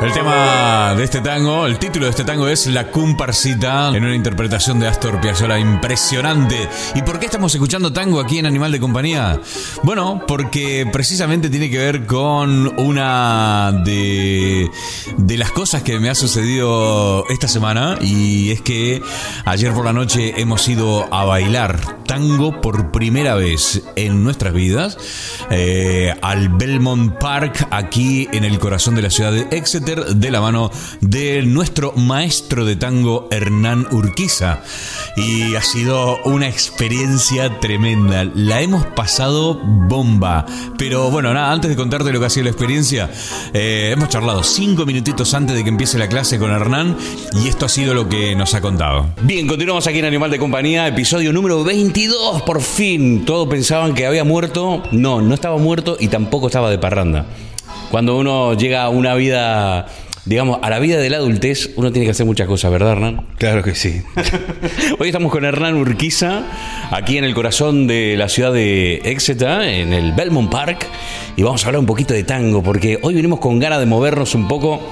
El 0.00 0.12
tema 0.12 0.94
de 0.96 1.02
este 1.02 1.20
tango, 1.20 1.66
el 1.66 1.80
título 1.80 2.04
de 2.04 2.10
este 2.10 2.22
tango 2.22 2.46
es 2.46 2.68
La 2.68 2.88
Comparsita, 2.88 3.88
en 3.88 4.04
una 4.04 4.14
interpretación 4.14 4.78
de 4.78 4.86
Astor 4.86 5.20
Piazzolla 5.20 5.58
impresionante. 5.58 6.68
¿Y 6.94 7.02
por 7.02 7.18
qué 7.18 7.26
estamos 7.26 7.52
escuchando 7.52 7.92
tango 7.92 8.20
aquí 8.20 8.38
en 8.38 8.46
Animal 8.46 8.70
de 8.70 8.78
Compañía? 8.78 9.40
Bueno, 9.82 10.22
porque 10.28 10.88
precisamente 10.92 11.50
tiene 11.50 11.68
que 11.68 11.78
ver 11.78 12.06
con 12.06 12.78
una 12.78 13.72
de, 13.84 14.70
las 15.36 15.50
cosas 15.50 15.82
que 15.82 15.98
me 15.98 16.10
ha 16.10 16.14
sucedido 16.14 17.24
esta 17.28 17.48
semana 17.48 17.98
y 18.00 18.52
es 18.52 18.60
que 18.60 19.02
ayer 19.46 19.72
por 19.72 19.84
la 19.84 19.92
noche 19.92 20.34
hemos 20.40 20.68
ido 20.68 21.12
a 21.12 21.24
bailar 21.24 22.04
tango 22.04 22.60
por 22.60 22.92
primera 22.92 23.34
vez 23.34 23.82
en 23.96 24.22
nuestras 24.22 24.54
vidas 24.54 24.96
eh, 25.50 26.14
al 26.22 26.48
Belmont 26.50 27.18
Park 27.18 27.66
aquí 27.70 28.28
en 28.32 28.44
el 28.44 28.60
corazón 28.60 28.94
de 28.94 29.02
la 29.02 29.10
ciudad 29.10 29.32
de 29.32 29.46
Exeter 29.50 29.87
de 29.94 30.30
la 30.30 30.40
mano 30.40 30.70
de 31.00 31.42
nuestro 31.42 31.92
maestro 31.92 32.64
de 32.64 32.76
tango 32.76 33.28
Hernán 33.30 33.86
Urquiza. 33.90 34.60
Y 35.16 35.54
ha 35.56 35.62
sido 35.62 36.18
una 36.24 36.48
experiencia 36.48 37.58
tremenda. 37.60 38.24
La 38.24 38.60
hemos 38.60 38.84
pasado 38.86 39.60
bomba. 39.64 40.44
Pero 40.76 41.10
bueno, 41.10 41.32
nada, 41.32 41.52
antes 41.52 41.70
de 41.70 41.76
contarte 41.76 42.12
lo 42.12 42.20
que 42.20 42.26
ha 42.26 42.30
sido 42.30 42.44
la 42.44 42.50
experiencia, 42.50 43.10
eh, 43.54 43.90
hemos 43.92 44.08
charlado 44.08 44.42
cinco 44.42 44.84
minutitos 44.84 45.32
antes 45.34 45.56
de 45.56 45.62
que 45.62 45.70
empiece 45.70 45.98
la 45.98 46.08
clase 46.08 46.38
con 46.38 46.50
Hernán 46.50 46.96
y 47.32 47.48
esto 47.48 47.66
ha 47.66 47.68
sido 47.68 47.94
lo 47.94 48.08
que 48.08 48.34
nos 48.36 48.54
ha 48.54 48.60
contado. 48.60 49.06
Bien, 49.22 49.46
continuamos 49.46 49.86
aquí 49.86 50.00
en 50.00 50.04
Animal 50.04 50.30
de 50.30 50.38
Compañía, 50.38 50.86
episodio 50.86 51.32
número 51.32 51.64
22, 51.64 52.42
por 52.42 52.60
fin. 52.60 53.24
Todos 53.24 53.48
pensaban 53.48 53.94
que 53.94 54.06
había 54.06 54.24
muerto. 54.24 54.82
No, 54.92 55.22
no 55.22 55.34
estaba 55.34 55.56
muerto 55.56 55.96
y 55.98 56.08
tampoco 56.08 56.48
estaba 56.48 56.70
de 56.70 56.78
parranda. 56.78 57.26
Cuando 57.90 58.18
uno 58.18 58.52
llega 58.52 58.82
a 58.82 58.90
una 58.90 59.14
vida, 59.14 59.86
digamos, 60.26 60.58
a 60.62 60.68
la 60.68 60.78
vida 60.78 60.98
de 60.98 61.08
la 61.08 61.16
adultez, 61.16 61.70
uno 61.76 61.90
tiene 61.90 62.04
que 62.04 62.10
hacer 62.10 62.26
muchas 62.26 62.46
cosas, 62.46 62.70
¿verdad, 62.70 62.92
Hernán? 62.92 63.26
Claro 63.38 63.62
que 63.62 63.74
sí. 63.74 64.02
Hoy 64.98 65.08
estamos 65.08 65.32
con 65.32 65.46
Hernán 65.46 65.74
Urquiza, 65.74 66.42
aquí 66.90 67.16
en 67.16 67.24
el 67.24 67.34
corazón 67.34 67.86
de 67.86 68.16
la 68.18 68.28
ciudad 68.28 68.52
de 68.52 68.96
Exeter, 69.04 69.62
en 69.62 69.94
el 69.94 70.12
Belmont 70.12 70.50
Park, 70.50 70.86
y 71.36 71.42
vamos 71.42 71.64
a 71.64 71.68
hablar 71.68 71.80
un 71.80 71.86
poquito 71.86 72.12
de 72.12 72.24
tango, 72.24 72.62
porque 72.62 72.98
hoy 73.00 73.14
venimos 73.14 73.40
con 73.40 73.58
ganas 73.58 73.80
de 73.80 73.86
movernos 73.86 74.34
un 74.34 74.48
poco. 74.48 74.82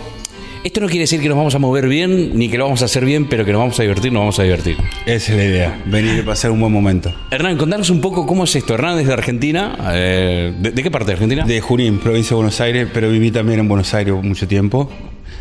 Esto 0.67 0.81
no 0.81 0.89
quiere 0.89 1.03
decir 1.03 1.21
que 1.21 1.29
nos 1.29 1.37
vamos 1.39 1.55
a 1.55 1.61
mover 1.61 1.87
bien, 1.87 2.37
ni 2.37 2.49
que 2.49 2.59
lo 2.59 2.65
vamos 2.65 2.83
a 2.83 2.87
hacer 2.87 3.05
bien, 3.05 3.29
pero 3.29 3.45
que 3.45 3.53
nos 3.53 3.61
vamos 3.61 3.79
a 3.79 3.83
divertir, 3.85 4.13
nos 4.13 4.19
vamos 4.23 4.39
a 4.41 4.43
divertir. 4.43 4.77
Esa 5.07 5.31
es 5.31 5.39
la 5.39 5.45
idea, 5.45 5.81
venir 5.87 6.19
y 6.19 6.23
pasar 6.23 6.51
un 6.51 6.59
buen 6.59 6.73
momento. 6.73 7.15
Hernán, 7.31 7.57
contanos 7.57 7.89
un 7.89 8.01
poco 8.01 8.27
cómo 8.27 8.43
es 8.43 8.57
esto. 8.57 8.75
Hernán 8.75 8.99
es 8.99 9.07
de 9.07 9.13
Argentina. 9.13 9.77
eh, 9.93 10.53
¿de, 10.59 10.73
de 10.73 10.83
qué 10.83 10.91
parte 10.91 11.07
de 11.07 11.13
Argentina? 11.13 11.45
De 11.47 11.61
Junín, 11.61 12.01
provincia 12.01 12.31
de 12.31 12.35
Buenos 12.35 12.61
Aires, 12.61 12.89
pero 12.93 13.09
viví 13.09 13.31
también 13.31 13.61
en 13.61 13.69
Buenos 13.69 13.95
Aires 13.95 14.13
mucho 14.21 14.49
tiempo. 14.49 14.91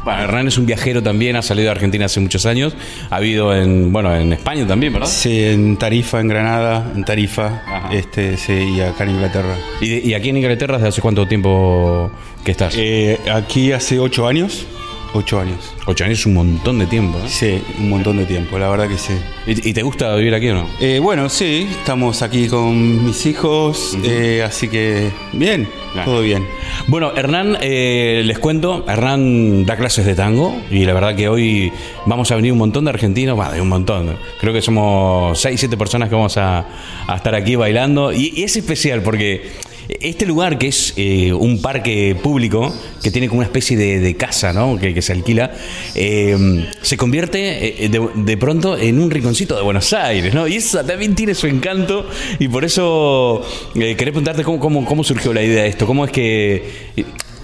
Bueno, 0.04 0.22
Hernán 0.22 0.48
es 0.48 0.60
un 0.60 0.68
viajero 0.68 1.02
también, 1.02 1.36
ha 1.38 1.42
salido 1.42 1.66
de 1.66 1.72
Argentina 1.72 2.06
hace 2.06 2.20
muchos 2.20 2.46
años. 2.46 2.76
Ha 3.10 3.20
vivido 3.20 3.56
en, 3.56 3.92
bueno, 3.92 4.16
en 4.16 4.32
España 4.32 4.68
también, 4.68 4.94
¿verdad? 4.94 5.08
Sí, 5.08 5.44
en 5.44 5.78
Tarifa, 5.78 6.20
en 6.22 6.28
Granada, 6.28 6.92
en 6.96 7.04
Tarifa, 7.04 7.64
Ajá. 7.66 7.90
este, 7.92 8.38
sí, 8.38 8.54
y 8.78 8.82
acá 8.82 9.06
en 9.06 9.10
Inglaterra. 9.10 9.56
¿Y, 9.82 9.90
de- 9.90 10.02
y 10.08 10.14
aquí 10.14 10.30
en 10.30 10.38
Inglaterra 10.38 10.76
desde 10.78 10.90
hace 10.90 11.02
cuánto 11.02 11.28
tiempo 11.28 12.12
que 12.44 12.52
estás? 12.52 12.76
Eh, 12.78 13.18
aquí 13.34 13.72
hace 13.72 13.98
ocho 13.98 14.28
años, 14.28 14.68
ocho 15.16 15.40
años. 15.40 15.74
Ocho 15.86 16.04
años 16.06 16.20
es 16.20 16.26
un 16.26 16.34
montón 16.36 16.78
de 16.80 16.86
tiempo. 16.86 17.18
¿eh? 17.20 17.28
Sí, 17.28 17.62
un 17.80 17.90
montón 17.90 18.18
de 18.18 18.26
tiempo, 18.26 18.60
la 18.60 18.70
verdad 18.70 18.88
que 18.88 18.98
sí. 18.98 19.14
¿Y, 19.48 19.70
y 19.70 19.74
te 19.74 19.82
gusta 19.82 20.14
vivir 20.16 20.34
aquí 20.36 20.50
o 20.50 20.56
no? 20.56 20.68
Eh, 20.80 21.00
bueno, 21.00 21.30
sí, 21.30 21.68
estamos 21.72 22.22
aquí 22.22 22.48
con 22.48 23.06
mis 23.06 23.26
hijos, 23.26 23.98
eh, 24.04 24.44
así 24.46 24.68
que 24.68 25.10
bien, 25.34 25.68
Claro. 25.94 26.12
todo 26.12 26.22
bien. 26.22 26.46
Bueno, 26.88 27.14
Hernán, 27.16 27.58
eh, 27.62 28.22
les 28.26 28.38
cuento, 28.40 28.84
Hernán 28.88 29.66
da 29.66 29.78
clases 29.78 30.06
de 30.06 30.14
tango 30.16 30.54
y 30.70 30.84
la 30.86 30.94
verdad 30.94 31.16
que 31.16 31.30
hoy 31.30 31.72
vamos 32.06 32.30
a 32.32 32.36
venir 32.36 32.52
un 32.52 32.58
montón 32.58 32.84
de 32.84 32.90
argentinos, 32.90 33.36
bueno, 33.38 33.52
hay 33.52 33.62
un 33.62 33.70
montón, 33.70 34.18
creo 34.42 34.52
que 34.54 34.62
somos 34.62 35.40
6, 35.40 35.58
7 35.58 35.78
personas 35.78 36.10
que 36.10 36.16
vamos 36.16 36.36
a, 36.38 36.66
a 37.08 37.16
estar 37.16 37.34
aquí 37.34 37.56
bailando 37.56 38.12
y, 38.12 38.34
y 38.36 38.44
es 38.44 38.58
especial 38.58 39.02
porque 39.04 39.52
este 39.88 40.26
lugar 40.26 40.58
que 40.58 40.68
es 40.68 40.94
eh, 40.98 41.34
un 41.34 41.62
parque 41.62 42.16
público 42.22 42.74
que 43.04 43.12
tiene 43.12 43.28
como 43.28 43.40
una 43.40 43.48
especie 43.48 43.78
de, 43.78 44.16
casa, 44.16 44.54
¿no? 44.54 44.78
Que, 44.78 45.02
se 45.02 45.14
alquila, 45.14 45.52
eh, 45.94 46.66
se 46.82 46.98
convierte 46.98 47.86
eh, 47.86 47.90
de, 47.90 48.38
pronto 48.38 48.78
en 48.78 49.00
un 49.00 49.12
rinconcito 49.12 49.56
de 49.56 49.62
Buenos 49.62 49.94
Aires, 49.94 50.34
¿no? 50.34 50.48
Y 50.48 50.56
eso 50.56 50.84
también 50.84 51.16
tiene 51.16 51.36
su 51.36 51.48
encanto 51.48 52.08
y 52.40 52.48
por 52.48 52.64
eso 52.66 53.46
quería 53.74 53.96
preguntarte 53.96 54.44
cómo, 54.44 54.60
cómo, 54.60 54.86
cómo 54.86 55.04
surgió 55.04 55.34
la 55.34 55.44
idea 55.44 55.64
de 55.64 55.70
esto, 55.70 55.86
cómo 55.86 56.06
es 56.06 56.12
que... 56.12 56.86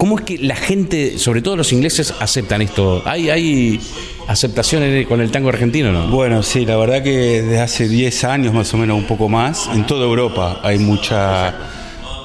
¿Cómo 0.02 0.18
es 0.18 0.26
que 0.26 0.40
la 0.40 0.56
gente, 0.56 1.20
sobre 1.20 1.44
todo 1.44 1.56
los 1.56 1.72
ingleses, 1.74 2.12
aceptan 2.20 2.64
esto? 2.64 3.04
¿Hay, 3.06 3.30
hay 3.30 3.80
aceptaciones 4.28 5.06
con 5.06 5.22
el 5.22 5.30
tango 5.30 5.50
argentino 5.50 5.92
no? 5.92 6.08
Bueno, 6.08 6.42
sí, 6.42 6.66
la 6.66 6.76
verdad 6.76 7.04
que 7.04 7.44
desde 7.44 7.60
hace 7.60 7.88
10 7.88 8.24
años 8.24 8.52
más 8.52 8.74
o 8.74 8.78
menos, 8.78 8.98
un 8.98 9.06
poco 9.06 9.30
más, 9.30 9.70
en 9.72 9.86
toda 9.86 10.06
Europa 10.06 10.60
hay 10.64 10.80
mucha, 10.80 11.54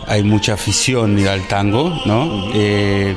hay 0.06 0.22
mucha 0.22 0.54
afición 0.54 1.18
al 1.26 1.46
tango, 1.48 1.92
¿no? 2.06 2.50
Eh, 2.54 3.14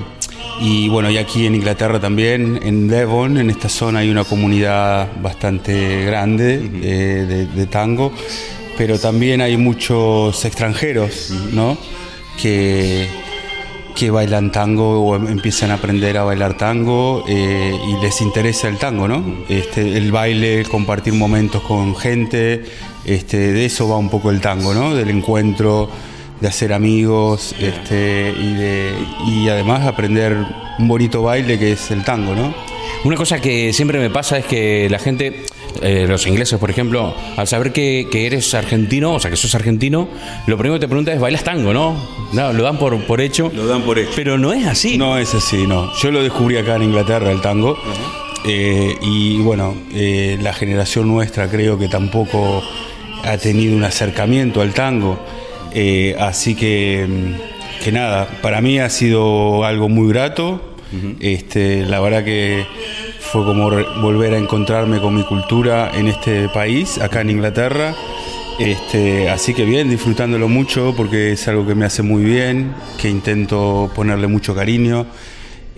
y 0.62 0.89
bueno, 0.89 1.10
y 1.10 1.17
aquí 1.17 1.45
en 1.45 1.56
Inglaterra 1.56 1.99
también, 1.99 2.60
en 2.63 2.88
Devon, 2.88 3.38
en 3.38 3.49
esta 3.49 3.69
zona 3.69 3.99
hay 3.99 4.10
una 4.10 4.23
comunidad 4.25 5.08
bastante 5.21 6.04
grande 6.06 6.56
eh, 6.84 7.25
de, 7.28 7.45
de 7.47 7.65
tango, 7.67 8.12
pero 8.78 8.99
también 8.99 9.41
hay 9.41 9.56
muchos 9.58 10.43
extranjeros, 10.43 11.32
¿no? 11.54 11.78
Que, 12.41 13.08
que 13.95 14.10
bailan 14.12 14.52
tango 14.52 15.02
o 15.02 15.15
em- 15.15 15.28
empiezan 15.28 15.71
a 15.71 15.75
aprender 15.75 16.17
a 16.17 16.23
bailar 16.23 16.58
tango 16.58 17.23
eh, 17.28 17.78
y 17.88 18.02
les 18.02 18.19
interesa 18.21 18.67
el 18.67 18.78
tango, 18.78 19.08
¿no? 19.08 19.23
Este, 19.49 19.97
el 19.97 20.12
baile, 20.12 20.63
compartir 20.65 21.13
momentos 21.13 21.62
con 21.63 21.95
gente, 21.95 22.63
este, 23.06 23.38
de 23.54 23.65
eso 23.65 23.88
va 23.88 23.97
un 23.97 24.10
poco 24.10 24.30
el 24.32 24.41
tango, 24.41 24.73
¿no? 24.73 24.93
Del 24.95 25.10
encuentro, 25.10 25.89
de 26.41 26.47
hacer 26.47 26.73
amigos, 26.73 27.56
este, 27.60 28.34
y, 28.38 28.54
de, 28.54 28.93
y 29.28 29.49
además 29.49 29.86
aprender 29.86 30.36
un 30.78 30.88
bonito 30.88 31.23
baile 31.23 31.60
que 31.60 31.73
es 31.73 31.91
el 31.91 32.04
tango, 32.04 32.36
¿no? 32.36 32.54
Una 33.04 33.15
cosa 33.15 33.39
que 33.39 33.71
siempre 33.73 33.99
me 33.99 34.10
pasa 34.10 34.38
es 34.38 34.45
que 34.45 34.89
la 34.89 34.99
gente, 34.99 35.45
eh, 35.82 36.06
los 36.08 36.28
ingleses 36.28 36.60
por 36.60 36.69
ejemplo, 36.69 37.13
al 37.38 37.47
saber 37.47 37.71
que, 37.71 38.08
que 38.12 38.25
eres 38.25 38.54
argentino, 38.54 39.13
o 39.13 39.19
sea 39.19 39.32
que 39.32 39.38
sos 39.38 39.56
argentino, 39.56 40.10
lo 40.47 40.58
primero 40.58 40.75
que 40.75 40.82
te 40.82 40.88
preguntan 40.88 41.15
es, 41.15 41.21
¿bailas 41.21 41.43
tango, 41.43 41.73
no? 41.73 41.95
No, 42.34 42.52
lo 42.52 42.63
dan 42.63 42.78
por, 42.78 42.97
por 43.06 43.21
hecho. 43.21 43.52
Lo 43.54 43.67
dan 43.67 43.84
por 43.84 43.99
hecho. 43.99 44.12
Pero 44.15 44.38
no 44.38 44.52
es 44.52 44.65
así. 44.67 44.97
No 44.97 45.17
es 45.17 45.34
así, 45.34 45.65
no. 45.65 45.91
Yo 46.02 46.12
lo 46.12 46.21
descubrí 46.21 46.58
acá 46.58 46.75
en 46.75 46.84
Inglaterra, 46.84 47.32
el 47.32 47.41
tango. 47.41 47.78
Eh, 48.45 48.95
y 49.02 49.38
bueno, 49.39 49.75
eh, 49.93 50.38
la 50.41 50.54
generación 50.54 51.08
nuestra 51.08 51.49
creo 51.49 51.78
que 51.78 51.88
tampoco 51.88 52.62
ha 53.23 53.38
tenido 53.38 53.75
un 53.75 53.84
acercamiento 53.84 54.62
al 54.62 54.73
tango. 54.73 55.19
Eh, 55.73 56.15
así 56.19 56.55
que, 56.55 57.08
que 57.84 57.91
nada, 57.91 58.27
para 58.41 58.62
mí 58.62 58.79
ha 58.79 58.89
sido 58.89 59.63
algo 59.63 59.89
muy 59.89 60.10
grato. 60.10 60.62
este, 61.19 61.86
la 61.86 61.99
verdad 61.99 62.23
que 62.23 62.65
fue 63.19 63.45
como 63.45 63.69
volver 64.01 64.34
a 64.34 64.38
encontrarme 64.38 64.99
con 64.99 65.15
mi 65.15 65.23
cultura 65.23 65.91
en 65.93 66.08
este 66.08 66.49
país, 66.49 66.97
acá 66.99 67.21
en 67.21 67.29
Inglaterra. 67.29 67.93
Este, 68.60 69.29
así 69.29 69.53
que 69.53 69.63
bien, 69.63 69.89
disfrutándolo 69.89 70.49
mucho 70.49 70.93
porque 70.97 71.32
es 71.34 71.47
algo 71.47 71.65
que 71.65 71.75
me 71.75 71.86
hace 71.86 72.01
muy 72.01 72.23
bien, 72.23 72.73
que 72.99 73.08
intento 73.10 73.89
ponerle 73.95 74.27
mucho 74.27 74.53
cariño. 74.55 75.05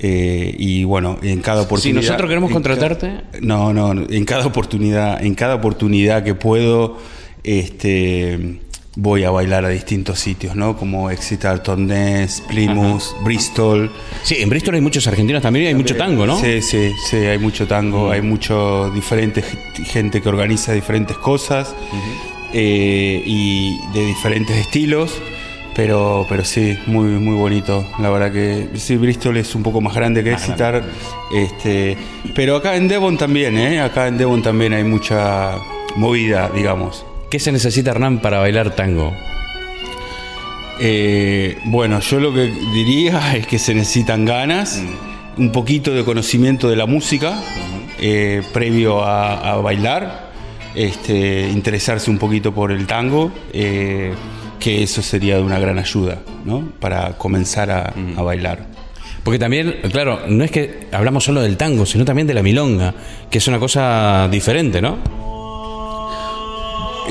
eh, 0.04 0.56
y 0.58 0.84
bueno, 0.84 1.20
en 1.22 1.42
cada 1.42 1.62
oportunidad. 1.62 2.02
nosotros 2.02 2.28
queremos 2.28 2.52
contratarte. 2.52 3.22
no, 3.42 3.72
no, 3.72 3.94
no, 3.94 4.08
en 4.10 4.26
cada 4.26 4.48
oportunidad, 4.48 5.24
en 5.24 5.36
cada 5.36 5.56
oportunidad 5.56 6.24
que 6.24 6.34
puedo, 6.34 6.98
este, 7.44 8.62
voy 8.96 9.24
a 9.24 9.32
bailar 9.32 9.66
a 9.66 9.70
distintos 9.70 10.20
sitios, 10.20 10.56
¿no? 10.56 10.76
Como 10.76 11.10
Exeter, 11.10 11.60
Torness, 11.60 12.42
Plymouth, 12.48 13.04
Bristol. 13.24 13.92
Sí, 14.24 14.36
en 14.40 14.50
Bristol 14.50 14.76
hay 14.76 14.82
muchos 14.82 15.08
argentinos 15.08 15.42
también 15.42 15.66
y 15.66 15.68
hay 15.70 15.76
mucho 15.76 15.96
tango, 15.96 16.26
¿no? 16.26 16.40
Sí, 16.40 16.62
sí, 16.62 16.92
sí, 17.10 17.18
hay 17.18 17.38
mucho 17.38 17.68
tango, 17.68 18.12
hay 18.12 18.22
mucho 18.22 18.92
diferente 18.94 19.44
gente 19.86 20.22
que 20.22 20.30
organiza 20.30 20.74
diferentes 20.74 21.18
cosas 21.18 21.74
eh, 22.54 23.24
y 23.26 23.80
de 23.94 24.06
diferentes 24.06 24.58
estilos. 24.58 25.22
Pero, 25.74 26.26
pero 26.28 26.44
sí, 26.44 26.78
muy, 26.86 27.12
muy 27.12 27.38
bonito. 27.38 27.88
La 28.00 28.10
verdad 28.10 28.34
que 28.34 28.78
sí, 28.78 28.98
Bristol 28.98 29.38
es 29.38 29.56
un 29.56 29.64
poco 29.64 29.80
más 29.80 29.96
grande 29.96 30.22
que 30.22 30.34
Exeter. 30.34 30.84
Este, 31.34 31.98
pero 32.36 32.58
acá 32.58 32.76
en 32.76 32.90
Devon 32.90 33.18
también, 33.18 33.58
¿eh? 33.58 33.80
Acá 33.80 34.08
en 34.08 34.18
Devon 34.18 34.42
también 34.42 34.74
hay 34.74 34.84
mucha 34.84 35.54
movida, 35.96 36.52
digamos. 36.54 37.06
¿Qué 37.32 37.40
se 37.40 37.54
necesita, 37.54 37.92
Hernán, 37.92 38.20
para 38.20 38.40
bailar 38.40 38.76
tango? 38.76 39.16
Eh, 40.82 41.58
bueno, 41.64 42.02
yo 42.02 42.20
lo 42.20 42.34
que 42.34 42.52
diría 42.74 43.38
es 43.38 43.48
que 43.48 43.58
se 43.58 43.74
necesitan 43.74 44.26
ganas, 44.26 44.84
un 45.38 45.50
poquito 45.54 45.94
de 45.94 46.04
conocimiento 46.04 46.70
de 46.70 46.76
la 46.76 46.88
música 46.88 47.42
eh, 48.00 48.44
previo 48.52 49.02
a, 49.02 49.54
a 49.54 49.56
bailar, 49.62 50.30
este, 50.76 51.48
interesarse 51.48 52.12
un 52.12 52.18
poquito 52.18 52.54
por 52.54 52.70
el 52.70 52.86
tango, 52.86 53.32
eh, 53.54 54.12
que 54.60 54.84
eso 54.84 55.02
sería 55.02 55.38
de 55.38 55.42
una 55.42 55.58
gran 55.58 55.80
ayuda 55.80 56.20
¿no? 56.44 56.74
para 56.82 57.18
comenzar 57.18 57.72
a, 57.72 57.94
a 58.18 58.22
bailar. 58.22 58.66
Porque 59.24 59.40
también, 59.40 59.78
claro, 59.90 60.24
no 60.28 60.44
es 60.44 60.52
que 60.52 60.88
hablamos 60.92 61.24
solo 61.24 61.42
del 61.42 61.56
tango, 61.56 61.86
sino 61.86 62.04
también 62.04 62.28
de 62.28 62.34
la 62.34 62.44
milonga, 62.44 62.94
que 63.30 63.38
es 63.38 63.48
una 63.48 63.58
cosa 63.58 64.28
diferente, 64.30 64.82
¿no? 64.82 65.21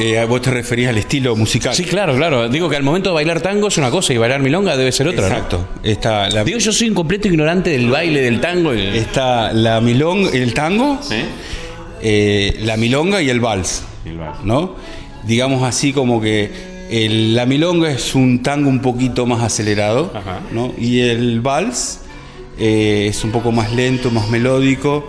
Eh, 0.03 0.25
vos 0.29 0.41
te 0.41 0.51
referís 0.51 0.89
al 0.89 0.97
estilo 0.99 1.37
musical. 1.37 1.75
Sí, 1.75 1.85
claro, 1.85 2.17
claro. 2.17 2.49
Digo 2.49 2.69
que 2.69 2.77
al 2.77 2.83
momento 2.83 3.11
de 3.11 3.15
bailar 3.15 3.41
tango 3.43 3.69
es 3.69 3.77
una 3.77 3.91
cosa 3.91 4.13
y 4.15 4.17
bailar 4.19 4.41
milonga 4.41 4.77
debe 4.77 4.93
ser 4.93 5.09
otra, 5.09 5.29
¿no? 5.29 5.35
Exacto. 5.35 5.69
Está 5.83 6.29
la, 6.31 6.43
Digo, 6.45 6.59
yo 6.59 6.73
soy 6.73 6.89
un 6.89 6.95
completo 6.95 7.29
ignorante 7.29 7.71
del 7.71 7.91
baile 7.91 8.21
del 8.23 8.41
tango. 8.41 8.75
y- 8.75 8.81
está 8.97 9.53
la 9.53 9.81
milonga, 9.81 10.31
el 10.31 10.55
tango, 10.55 10.99
eh, 12.03 12.57
la 12.63 12.77
milonga 12.77 13.21
y 13.23 13.29
el 13.31 13.41
vals. 13.41 13.85
¿No? 14.45 14.77
Digamos 15.27 15.63
así 15.63 15.93
como 15.93 16.21
que 16.21 16.51
el- 16.91 17.35
la 17.37 17.45
milonga 17.47 17.91
es 17.91 18.15
un 18.15 18.43
tango 18.43 18.69
un 18.71 18.81
poquito 18.81 19.27
más 19.27 19.43
acelerado, 19.43 20.11
Ajá. 20.15 20.41
¿no? 20.51 20.73
Y 20.79 21.01
el 21.01 21.41
vals 21.41 22.01
eh, 22.59 23.07
es 23.11 23.23
un 23.25 23.31
poco 23.31 23.53
más 23.53 23.73
lento, 23.73 24.11
más 24.11 24.29
melódico. 24.31 25.09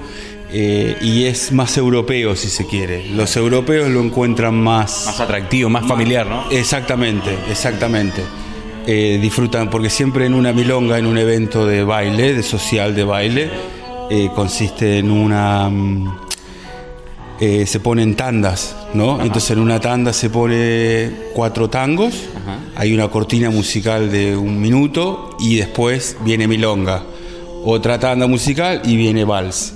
Eh, 0.54 0.98
y 1.02 1.26
es 1.26 1.52
más 1.52 1.78
europeo 1.78 2.36
si 2.36 2.50
se 2.50 2.66
quiere. 2.66 3.08
Los 3.10 3.36
europeos 3.38 3.90
lo 3.90 4.02
encuentran 4.02 4.56
más, 4.56 5.06
Más 5.06 5.20
atractivo, 5.20 5.70
más 5.70 5.86
familiar, 5.88 6.28
¿no? 6.28 6.50
Exactamente, 6.52 7.38
exactamente. 7.50 8.22
Eh, 8.88 9.20
disfrutan, 9.22 9.70
porque 9.70 9.90
siempre 9.90 10.26
en 10.26 10.34
una 10.34 10.54
milonga, 10.54 10.98
en 10.98 11.06
un 11.06 11.18
evento 11.18 11.66
de 11.66 11.84
baile, 11.84 12.34
de 12.34 12.44
social 12.44 12.96
de 12.96 13.04
baile, 13.04 13.50
eh, 14.10 14.30
consiste 14.36 14.98
en 15.00 15.12
una... 15.12 15.70
mm, 15.70 16.22
eh, 17.40 17.66
se 17.66 17.80
ponen 17.80 18.16
tandas, 18.16 18.76
¿no? 18.94 19.20
Entonces 19.20 19.50
en 19.52 19.60
una 19.60 19.80
tanda 19.80 20.14
se 20.14 20.30
pone 20.30 21.10
cuatro 21.34 21.72
tangos, 21.72 22.14
hay 22.76 22.94
una 22.94 23.08
cortina 23.08 23.50
musical 23.50 24.12
de 24.12 24.38
un 24.38 24.62
minuto 24.62 25.38
y 25.40 25.56
después 25.56 26.18
viene 26.24 26.48
milonga. 26.48 27.04
Otra 27.64 28.00
tanda 28.00 28.28
musical 28.28 28.84
y 28.86 28.96
viene 28.96 29.24
vals. 29.24 29.74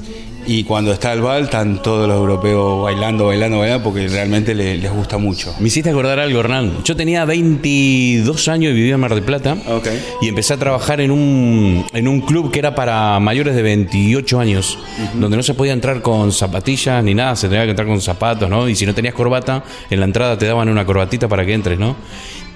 Y 0.48 0.64
cuando 0.64 0.92
está 0.94 1.12
el 1.14 1.22
vals 1.22 1.46
están 1.46 1.82
todos 1.82 2.08
los 2.08 2.18
europeos 2.18 2.84
bailando, 2.84 3.26
bailando, 3.28 3.60
bailando, 3.60 3.84
porque 3.84 4.08
realmente 4.08 4.54
le- 4.54 4.78
les 4.78 4.92
gusta 4.92 5.18
mucho. 5.18 5.56
Me 5.60 5.68
hiciste 5.68 5.90
acordar 5.90 6.20
algo, 6.20 6.40
Hernán. 6.40 6.84
Yo 6.84 6.96
tenía 6.96 7.26
22 7.26 8.48
años 8.48 8.72
y 8.72 8.76
vivía 8.76 8.94
en 8.96 9.00
Mar 9.00 9.14
del 9.16 9.24
Plata. 9.24 9.58
Ok. 9.68 9.88
Y 10.22 10.28
empecé 10.28 10.54
a 10.54 10.58
trabajar 10.58 11.02
en 11.02 11.10
un, 11.12 11.86
en 11.94 12.08
un 12.08 12.22
club 12.22 12.52
que 12.52 12.60
era 12.60 12.76
para 12.76 13.20
mayores 13.20 13.56
de 13.56 13.62
28 13.64 14.40
años, 14.40 14.78
donde 15.16 15.36
no 15.38 15.42
se 15.44 15.54
podía 15.56 15.74
entrar 15.74 16.02
con 16.02 16.32
zapatillas 16.32 17.04
ni 17.04 17.14
nada, 17.16 17.36
se 17.36 17.48
tenía 17.50 17.64
que 17.64 17.72
entrar 17.72 17.88
con 17.88 18.00
zapatos, 18.02 18.50
¿no? 18.50 18.70
Y 18.70 18.76
si 18.76 18.86
no 18.86 18.94
tenías 18.94 19.14
corbata, 19.16 19.64
en 19.90 20.00
la 20.00 20.06
entrada 20.06 20.38
te 20.38 20.46
daban 20.46 20.70
una 20.70 20.86
corbatita 20.86 21.28
para 21.28 21.46
que 21.46 21.54
entres, 21.54 21.80
¿no? 21.80 21.96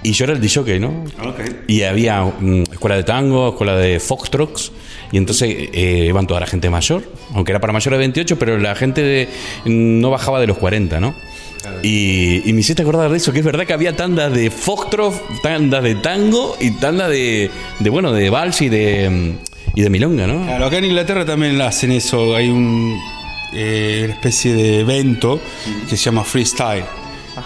Y 0.03 0.13
yo 0.13 0.23
era 0.25 0.33
el 0.33 0.39
DJ, 0.41 0.79
¿no? 0.79 1.03
Y 1.67 1.81
había 1.83 2.21
mm, 2.23 2.63
escuela 2.71 2.95
de 2.95 3.03
tango, 3.03 3.49
escuela 3.49 3.75
de 3.75 3.99
foxtrots, 3.99 4.71
y 5.11 5.17
entonces 5.17 5.49
eh, 5.73 6.05
iban 6.07 6.25
toda 6.27 6.39
la 6.39 6.47
gente 6.47 6.69
mayor, 6.69 7.03
aunque 7.33 7.51
era 7.51 7.59
para 7.59 7.73
mayores 7.73 7.97
de 7.97 7.99
28, 7.99 8.39
pero 8.39 8.57
la 8.57 8.75
gente 8.75 9.01
de- 9.01 9.27
no 9.65 10.09
bajaba 10.09 10.39
de 10.39 10.47
los 10.47 10.57
40, 10.57 10.99
¿no? 10.99 11.13
Y, 11.83 12.41
y 12.49 12.53
me 12.53 12.61
hiciste 12.61 12.81
acordar 12.83 13.11
de 13.11 13.17
eso, 13.17 13.33
que 13.33 13.39
es 13.39 13.45
verdad 13.45 13.65
que 13.65 13.73
había 13.73 13.93
tandas 13.95 14.33
de 14.33 14.49
foxtrot, 14.49 15.13
tandas 15.43 15.83
de 15.83 15.95
tango 15.95 16.55
y 16.61 16.71
tandas 16.71 17.09
de, 17.09 17.51
de, 17.79 17.89
bueno, 17.89 18.13
de 18.13 18.29
vals 18.29 18.61
y 18.61 18.69
de, 18.69 19.09
mm, 19.09 19.77
y 19.77 19.81
de 19.81 19.89
milonga, 19.89 20.25
¿no? 20.27 20.45
Claro, 20.45 20.65
acá 20.65 20.77
en 20.77 20.85
Inglaterra 20.85 21.25
también 21.25 21.59
hacen 21.61 21.91
eso. 21.91 22.33
Hay 22.35 22.47
un, 22.49 22.97
eh, 23.53 24.03
una 24.05 24.13
especie 24.13 24.53
de 24.53 24.79
evento 24.79 25.41
que 25.89 25.97
se 25.97 26.03
llama 26.05 26.23
freestyle 26.23 26.85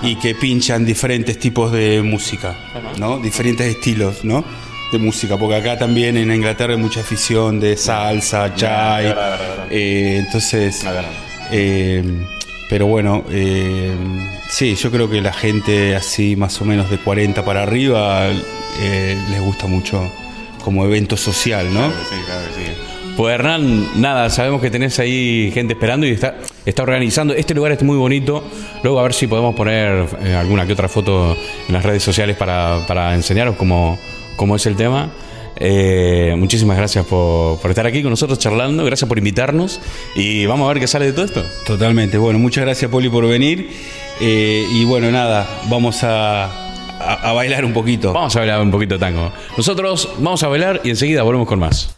y 0.04 0.16
que 0.16 0.36
pinchan 0.36 0.86
diferentes 0.86 1.40
tipos 1.40 1.72
de 1.72 2.02
música, 2.02 2.56
¿no? 3.00 3.20
Diferentes 3.20 3.68
estilos, 3.68 4.24
¿no? 4.24 4.44
De 4.92 4.98
música, 5.00 5.38
porque 5.38 5.56
acá 5.56 5.78
también 5.78 6.18
en 6.18 6.32
Inglaterra 6.32 6.74
hay 6.74 6.80
mucha 6.80 7.00
afición 7.02 7.60
de 7.60 7.76
salsa, 7.78 8.54
chai. 8.56 9.14
eh, 9.72 10.22
entonces, 10.26 10.86
eh, 11.52 12.04
pero 12.70 12.88
bueno, 12.88 13.24
eh, 13.30 13.92
sí, 14.50 14.76
yo 14.76 14.92
creo 14.92 15.10
que 15.10 15.22
la 15.22 15.34
gente 15.34 15.96
así 15.96 16.36
más 16.36 16.62
o 16.62 16.66
menos 16.66 16.90
de 16.90 16.98
40 16.98 17.44
para 17.46 17.64
arriba 17.64 18.28
eh, 18.82 19.18
les 19.30 19.42
gusta 19.42 19.68
mucho 19.68 20.02
como 20.64 20.86
evento 20.86 21.18
social, 21.18 21.74
¿no? 21.74 21.92
Pues 23.16 23.36
Hernán, 23.36 24.02
nada, 24.02 24.30
sabemos 24.32 24.60
que 24.60 24.72
tenés 24.72 24.98
ahí 25.00 25.52
gente 25.54 25.74
esperando 25.74 26.08
y 26.08 26.12
está, 26.12 26.36
está 26.66 26.82
organizando. 26.82 27.34
Este 27.36 27.54
lugar 27.54 27.72
es 27.74 27.84
muy 27.84 27.96
bonito. 27.96 28.44
Luego 28.82 29.00
a 29.00 29.04
ver 29.04 29.14
si 29.14 29.28
podemos 29.28 29.54
poner 29.56 30.08
eh, 30.24 30.34
alguna 30.36 30.66
que 30.66 30.74
otra 30.74 30.90
foto 30.90 31.38
en 31.68 31.74
las 31.74 31.84
redes 31.84 32.02
sociales 32.02 32.36
para, 32.36 32.80
para 32.88 33.14
enseñaros 33.14 33.56
cómo, 33.56 34.00
cómo 34.36 34.56
es 34.56 34.66
el 34.66 34.76
tema. 34.76 35.12
Eh, 35.58 36.34
muchísimas 36.36 36.76
gracias 36.76 37.06
por, 37.06 37.60
por 37.60 37.70
estar 37.70 37.86
aquí 37.86 38.02
con 38.02 38.10
nosotros 38.10 38.40
charlando, 38.40 38.84
gracias 38.84 39.08
por 39.08 39.20
invitarnos 39.20 39.80
y 40.16 40.48
vamos 40.48 40.66
a 40.68 40.74
ver 40.74 40.80
qué 40.82 40.88
sale 40.88 41.06
de 41.06 41.14
todo 41.14 41.26
esto. 41.26 41.44
Totalmente. 41.68 42.18
Bueno, 42.18 42.40
muchas 42.40 42.64
gracias 42.66 42.90
Poli 42.90 43.10
por 43.10 43.28
venir. 43.28 43.70
Eh, 44.22 44.66
y 44.72 44.86
bueno, 44.86 45.12
nada, 45.12 45.48
vamos 45.70 46.04
a, 46.04 46.46
a- 46.46 47.30
a 47.30 47.34
bailar 47.34 47.64
un 47.64 47.74
poquito. 47.74 48.12
Vamos 48.12 48.36
a 48.36 48.40
bailar 48.40 48.60
un 48.60 48.72
poquito 48.72 48.98
tango. 48.98 49.32
Nosotros 49.56 50.10
vamos 50.18 50.42
a 50.42 50.48
bailar 50.48 50.82
y 50.84 50.90
enseguida 50.90 51.22
volvemos 51.22 51.48
con 51.48 51.60
más. 51.60 51.96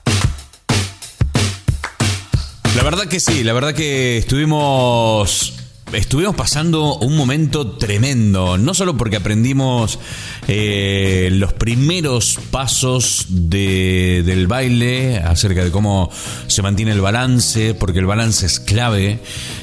La 2.75 2.83
verdad 2.83 3.07
que 3.07 3.21
sí, 3.21 3.43
la 3.43 3.53
verdad 3.53 3.73
que 3.73 4.17
estuvimos 4.17 5.53
estuvimos 5.95 6.35
pasando 6.35 6.95
un 6.97 7.15
momento 7.15 7.67
tremendo, 7.71 8.57
no 8.57 8.73
solo 8.73 8.97
porque 8.97 9.15
aprendimos 9.17 9.99
eh, 10.47 11.29
los 11.31 11.53
primeros 11.53 12.37
pasos 12.51 13.25
de- 13.29 14.23
del 14.25 14.47
baile 14.47 15.17
acerca 15.19 15.63
de 15.63 15.71
cómo 15.71 16.09
se 16.47 16.61
mantiene 16.61 16.91
el 16.91 17.01
balance, 17.01 17.73
porque 17.73 17.99
el 17.99 18.05
balance 18.05 18.45
es 18.45 18.59
clave, 18.59 19.19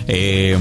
eh, 0.08 0.58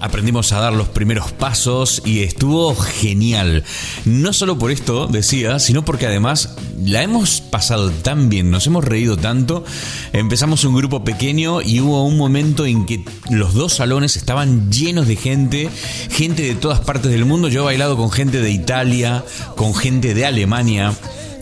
aprendimos 0.00 0.52
a 0.52 0.60
dar 0.60 0.72
los 0.72 0.88
primeros 0.88 1.32
pasos 1.32 2.02
y 2.04 2.20
estuvo 2.20 2.74
genial. 2.74 3.64
No 4.04 4.32
solo 4.32 4.58
por 4.58 4.70
esto, 4.70 5.06
decía, 5.06 5.58
sino 5.58 5.84
porque 5.84 6.06
además 6.06 6.56
la 6.84 7.02
hemos 7.02 7.40
pasado 7.40 7.90
tan 7.90 8.28
bien, 8.28 8.50
nos 8.50 8.66
hemos 8.66 8.84
reído 8.84 9.16
tanto, 9.16 9.64
empezamos 10.12 10.64
un 10.64 10.74
grupo 10.74 11.02
pequeño 11.04 11.62
y 11.62 11.80
hubo 11.80 12.04
un 12.04 12.16
momento 12.18 12.66
en 12.66 12.84
que 12.86 13.04
los 13.30 13.54
dos 13.54 13.74
salones 13.74 14.16
estaban 14.16 14.70
llenos 14.70 15.06
de 15.06 15.13
gente, 15.16 15.68
gente 16.10 16.42
de 16.42 16.54
todas 16.54 16.80
partes 16.80 17.10
del 17.10 17.24
mundo. 17.24 17.48
Yo 17.48 17.62
he 17.62 17.64
bailado 17.64 17.96
con 17.96 18.10
gente 18.10 18.40
de 18.40 18.50
Italia, 18.50 19.24
con 19.56 19.74
gente 19.74 20.14
de 20.14 20.26
Alemania. 20.26 20.92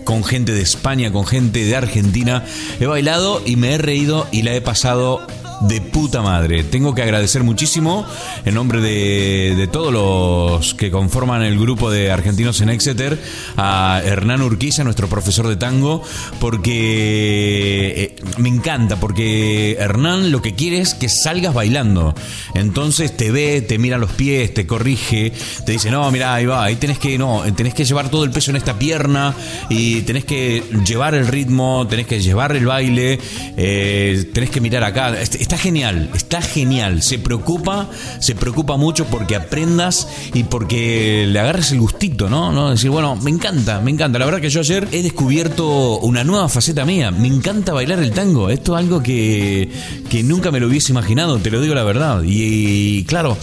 Con 0.05 0.25
gente 0.25 0.51
de 0.51 0.63
España, 0.63 1.13
con 1.13 1.25
gente 1.27 1.65
de 1.65 1.77
Argentina. 1.77 2.45
He 2.81 2.87
bailado 2.87 3.41
y 3.47 3.55
me 3.55 3.75
he 3.75 3.79
reído 3.79 4.27
y 4.33 4.43
la 4.43 4.53
he 4.53 4.61
pasado 4.61 5.25
de 5.69 5.81
puta 5.81 6.23
madre. 6.23 6.65
Tengo 6.65 6.95
que 6.95 7.03
agradecer 7.03 7.43
muchísimo 7.43 8.05
en 8.45 8.55
nombre 8.55 8.81
de, 8.81 9.55
de 9.57 9.67
todos 9.69 9.93
los 9.93 10.75
que 10.75 10.91
conforman 10.91 11.43
el 11.43 11.59
grupo 11.59 11.91
de 11.91 12.11
argentinos 12.11 12.61
en 12.61 12.69
Exeter 12.69 13.19
a 13.57 14.01
Hernán 14.05 14.43
Urquiza, 14.43 14.85
nuestro 14.85 15.09
profesor 15.09 15.49
de 15.49 15.57
tango, 15.57 16.03
porque 16.41 17.93
eh, 17.97 18.17
me 18.39 18.49
encanta, 18.49 18.97
porque 18.97 19.77
Hernán 19.79 20.31
lo 20.33 20.43
que 20.43 20.55
quiere 20.55 20.81
es 20.81 20.95
que 20.95 21.09
salgas 21.09 21.55
bailando. 21.55 22.15
Entonces 22.55 23.17
te 23.17 23.31
ve, 23.31 23.61
te 23.63 23.79
mira 23.79 23.99
los 23.99 24.13
pies, 24.13 24.53
te 24.55 24.67
corrige, 24.67 25.33
te 25.65 25.73
dice, 25.73 25.91
no, 25.91 26.11
mira, 26.11 26.35
ahí 26.35 26.47
va, 26.47 26.65
ahí 26.65 26.77
tenés 26.77 26.99
que, 26.99 27.19
no, 27.19 27.43
tenés 27.57 27.75
que 27.75 27.85
llevar 27.85 28.09
todo 28.11 28.25
el 28.25 28.31
peso 28.31 28.51
en 28.51 28.57
esta 28.57 28.79
pierna 28.79 29.35
y 29.69 30.03
tenés 30.03 30.25
que 30.25 30.63
llevar 30.85 31.15
el 31.15 31.27
ritmo, 31.27 31.87
tenés 31.89 32.07
que 32.07 32.21
llevar 32.21 32.55
el 32.57 32.67
baile, 32.67 33.19
eh, 33.57 34.31
tenés 34.33 34.51
que 34.51 34.61
mirar 34.61 34.85
acá. 34.85 35.21
Est- 35.21 35.52
Está 35.53 35.65
genial, 35.65 36.09
está 36.15 36.41
genial. 36.41 37.03
Se 37.03 37.19
preocupa, 37.19 37.91
se 38.21 38.35
preocupa 38.35 38.79
mucho 38.79 39.05
porque 39.05 39.37
aprendas 39.37 40.09
y 40.33 40.45
porque 40.45 41.27
le 41.29 41.39
agarres 41.39 41.73
el 41.73 41.81
gustito, 41.81 42.31
¿no? 42.31 42.53
¿no? 42.53 42.71
Decir, 42.71 42.89
bueno, 42.89 43.17
me 43.17 43.29
encanta, 43.29 43.79
me 43.79 43.91
encanta. 43.91 44.19
La 44.19 44.25
verdad 44.25 44.41
que 44.41 44.49
yo 44.49 44.61
ayer 44.61 44.89
he 44.93 45.03
descubierto 45.03 45.99
una 45.99 46.25
nueva 46.25 46.49
faceta 46.49 46.87
mía. 46.87 47.11
Me 47.11 47.29
encanta 47.29 47.75
bailar 47.75 47.99
el 47.99 48.13
tango. 48.13 48.49
Esto 48.49 48.79
es 48.79 48.83
algo 48.83 49.03
que, 49.03 49.71
que 50.09 50.23
nunca 50.23 50.51
me 50.51 50.59
lo 50.59 50.69
hubiese 50.69 50.93
imaginado, 50.93 51.37
te 51.37 51.51
lo 51.51 51.61
digo 51.61 51.75
la 51.75 51.85
verdad. 51.85 52.23
Y, 52.25 53.05
claro, 53.05 53.37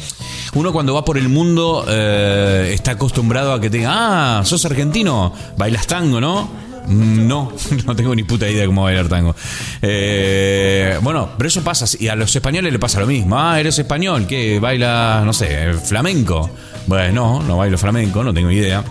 uno 0.55 0.73
cuando 0.73 0.95
va 0.95 1.05
por 1.05 1.19
el 1.19 1.29
mundo 1.29 1.85
eh, 1.87 2.71
está 2.73 2.93
acostumbrado 2.93 3.53
a 3.53 3.61
que 3.61 3.69
te 3.69 3.77
diga, 3.77 4.39
ah, 4.39 4.45
sos 4.45 4.65
argentino, 4.65 5.31
bailas 5.57 5.85
tango, 5.85 6.19
¿no? 6.19 6.68
No, 6.87 7.51
no 7.85 7.95
tengo 7.95 8.15
ni 8.15 8.23
puta 8.23 8.49
idea 8.49 8.61
de 8.61 8.67
cómo 8.67 8.83
bailar 8.83 9.07
tango. 9.07 9.35
Eh, 9.81 10.97
bueno, 11.01 11.29
pero 11.37 11.47
eso 11.47 11.63
pasa, 11.63 11.85
y 11.99 12.07
a 12.07 12.15
los 12.15 12.35
españoles 12.35 12.71
le 12.71 12.79
pasa 12.79 12.99
lo 12.99 13.07
mismo. 13.07 13.39
Ah, 13.39 13.59
eres 13.59 13.77
español, 13.79 14.27
que 14.27 14.59
baila, 14.59 15.21
no 15.25 15.33
sé, 15.33 15.73
flamenco. 15.73 16.49
Bueno, 16.87 17.13
no, 17.13 17.43
no 17.43 17.57
bailo 17.57 17.77
flamenco, 17.77 18.23
no 18.23 18.33
tengo 18.33 18.51
idea. 18.51 18.83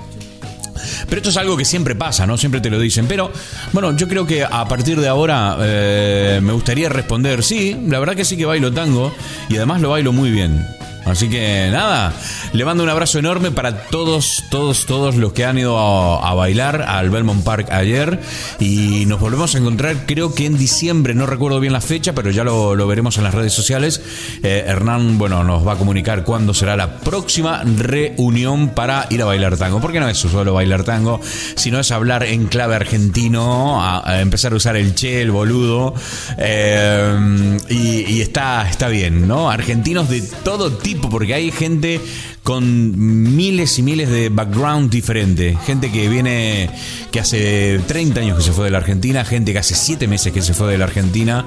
Pero 1.08 1.16
esto 1.18 1.30
es 1.30 1.36
algo 1.36 1.56
que 1.56 1.64
siempre 1.64 1.94
pasa, 1.94 2.26
¿no? 2.26 2.36
Siempre 2.36 2.60
te 2.60 2.70
lo 2.70 2.78
dicen. 2.78 3.06
Pero, 3.06 3.32
bueno, 3.72 3.96
yo 3.96 4.08
creo 4.08 4.26
que 4.26 4.44
a 4.44 4.64
partir 4.66 5.00
de 5.00 5.08
ahora 5.08 5.56
eh, 5.60 6.40
me 6.42 6.52
gustaría 6.52 6.88
responder, 6.88 7.42
sí, 7.42 7.76
la 7.86 7.98
verdad 7.98 8.14
que 8.14 8.24
sí 8.24 8.36
que 8.36 8.44
bailo 8.44 8.72
tango 8.72 9.12
y 9.48 9.56
además 9.56 9.80
lo 9.80 9.90
bailo 9.90 10.12
muy 10.12 10.30
bien. 10.30 10.66
Así 11.10 11.28
que 11.28 11.68
nada, 11.72 12.12
le 12.52 12.64
mando 12.64 12.82
un 12.82 12.88
abrazo 12.88 13.18
enorme 13.18 13.50
para 13.50 13.84
todos, 13.84 14.44
todos, 14.50 14.86
todos 14.86 15.16
los 15.16 15.32
que 15.32 15.44
han 15.44 15.58
ido 15.58 15.78
a, 15.78 16.34
bailar 16.34 16.82
al 16.82 17.10
Belmont 17.10 17.44
Park 17.44 17.68
ayer. 17.70 18.20
Y 18.60 19.04
nos 19.06 19.20
volvemos 19.20 19.54
a 19.54 19.58
encontrar, 19.58 20.06
creo 20.06 20.34
que 20.34 20.46
en 20.46 20.58
diciembre, 20.58 21.14
no 21.14 21.26
recuerdo 21.26 21.60
bien 21.60 21.72
la 21.72 21.80
fecha, 21.80 22.12
pero 22.14 22.30
ya 22.30 22.44
lo, 22.44 22.86
veremos 22.86 23.16
en 23.18 23.24
las 23.24 23.34
redes 23.34 23.52
sociales. 23.52 24.00
Eh, 24.42 24.64
Hernán, 24.66 25.18
bueno, 25.18 25.44
nos 25.44 25.66
va 25.66 25.72
a 25.72 25.76
comunicar 25.76 26.24
cuándo 26.24 26.54
será 26.54 26.76
la 26.76 26.98
próxima 27.00 27.62
reunión 27.64 28.70
para 28.70 29.06
ir 29.10 29.22
a 29.22 29.24
bailar 29.24 29.56
tango. 29.56 29.80
Porque 29.80 30.00
no 30.00 30.08
es 30.08 30.18
solo 30.18 30.54
bailar 30.54 30.84
tango, 30.84 31.20
sino 31.56 31.80
es 31.80 31.90
hablar 31.90 32.24
en 32.24 32.46
clave 32.46 32.74
argentino, 32.74 33.82
empezar 34.08 34.52
a 34.52 34.56
usar 34.56 34.76
el 34.76 34.94
che, 34.94 35.22
el 35.22 35.30
boludo. 35.30 35.94
eh, 36.36 37.58
y, 37.68 38.04
y 38.12 38.20
está, 38.20 38.68
está 38.68 38.88
bien, 38.88 39.26
¿no? 39.26 39.50
Argentinos 39.50 40.08
de 40.08 40.22
todo 40.22 40.72
tipo, 40.72 40.97
porque 41.00 41.34
hay 41.34 41.50
gente 41.50 42.00
con 42.42 43.36
miles 43.36 43.78
y 43.78 43.82
miles 43.82 44.10
de 44.10 44.28
background 44.28 44.90
diferentes. 44.90 45.58
Gente 45.64 45.90
que 45.90 46.08
viene, 46.08 46.70
que 47.10 47.20
hace 47.20 47.80
30 47.86 48.20
años 48.20 48.38
que 48.38 48.44
se 48.44 48.52
fue 48.52 48.66
de 48.66 48.70
la 48.70 48.78
Argentina, 48.78 49.24
gente 49.24 49.52
que 49.52 49.58
hace 49.58 49.74
7 49.74 50.06
meses 50.08 50.32
que 50.32 50.42
se 50.42 50.54
fue 50.54 50.70
de 50.70 50.78
la 50.78 50.84
Argentina, 50.84 51.44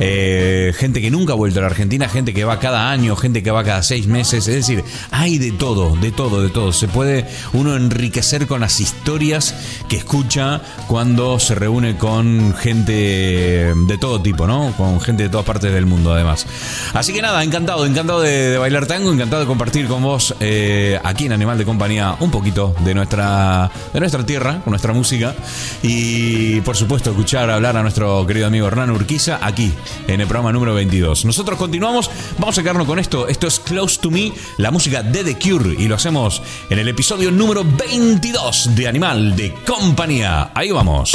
eh, 0.00 0.72
gente 0.76 1.00
que 1.00 1.10
nunca 1.10 1.32
ha 1.32 1.36
vuelto 1.36 1.58
a 1.58 1.62
la 1.62 1.68
Argentina, 1.68 2.08
gente 2.08 2.32
que 2.34 2.44
va 2.44 2.58
cada 2.60 2.90
año, 2.90 3.16
gente 3.16 3.42
que 3.42 3.50
va 3.50 3.64
cada 3.64 3.82
6 3.82 4.06
meses. 4.06 4.46
Es 4.48 4.54
decir, 4.54 4.84
hay 5.10 5.38
de 5.38 5.52
todo, 5.52 5.96
de 5.96 6.12
todo, 6.12 6.42
de 6.42 6.50
todo. 6.50 6.72
Se 6.72 6.88
puede 6.88 7.26
uno 7.52 7.76
enriquecer 7.76 8.46
con 8.46 8.60
las 8.60 8.80
historias 8.80 9.54
que 9.88 9.96
escucha 9.96 10.60
cuando 10.86 11.38
se 11.38 11.54
reúne 11.54 11.96
con 11.96 12.54
gente 12.54 13.72
de 13.74 13.98
todo 13.98 14.20
tipo, 14.20 14.46
¿no? 14.46 14.72
Con 14.76 15.00
gente 15.00 15.24
de 15.24 15.28
todas 15.28 15.46
partes 15.46 15.72
del 15.72 15.86
mundo, 15.86 16.12
además. 16.12 16.46
Así 16.92 17.12
que 17.12 17.22
nada, 17.22 17.42
encantado, 17.42 17.86
encantado 17.86 18.20
de 18.20 18.58
bailar 18.58 18.86
tango, 18.86 19.12
encantado 19.12 19.42
de 19.42 19.46
compartir 19.46 19.86
con 19.86 20.02
vos 20.02 20.33
eh, 20.40 20.98
aquí 21.02 21.26
en 21.26 21.32
Animal 21.32 21.58
de 21.58 21.64
Compañía 21.64 22.16
un 22.20 22.30
poquito 22.30 22.74
de 22.80 22.94
nuestra, 22.94 23.70
de 23.92 24.00
nuestra 24.00 24.24
tierra, 24.24 24.60
con 24.62 24.70
nuestra 24.70 24.92
música. 24.92 25.34
Y 25.82 26.60
por 26.62 26.76
supuesto, 26.76 27.10
escuchar 27.10 27.50
hablar 27.50 27.76
a 27.76 27.82
nuestro 27.82 28.26
querido 28.26 28.46
amigo 28.46 28.66
Hernán 28.66 28.90
Urquiza 28.90 29.38
aquí 29.40 29.72
en 30.08 30.20
el 30.20 30.26
programa 30.26 30.52
número 30.52 30.74
22. 30.74 31.24
Nosotros 31.24 31.58
continuamos, 31.58 32.10
vamos 32.38 32.58
a 32.58 32.62
quedarnos 32.62 32.86
con 32.86 32.98
esto. 32.98 33.28
Esto 33.28 33.46
es 33.46 33.60
Close 33.60 34.00
to 34.00 34.10
Me, 34.10 34.32
la 34.58 34.70
música 34.70 35.02
de 35.02 35.24
The 35.24 35.38
Cure. 35.38 35.74
Y 35.78 35.88
lo 35.88 35.96
hacemos 35.96 36.42
en 36.70 36.78
el 36.78 36.88
episodio 36.88 37.30
número 37.30 37.64
22 37.64 38.74
de 38.74 38.88
Animal 38.88 39.36
de 39.36 39.54
Compañía. 39.64 40.50
Ahí 40.54 40.70
vamos. 40.70 41.12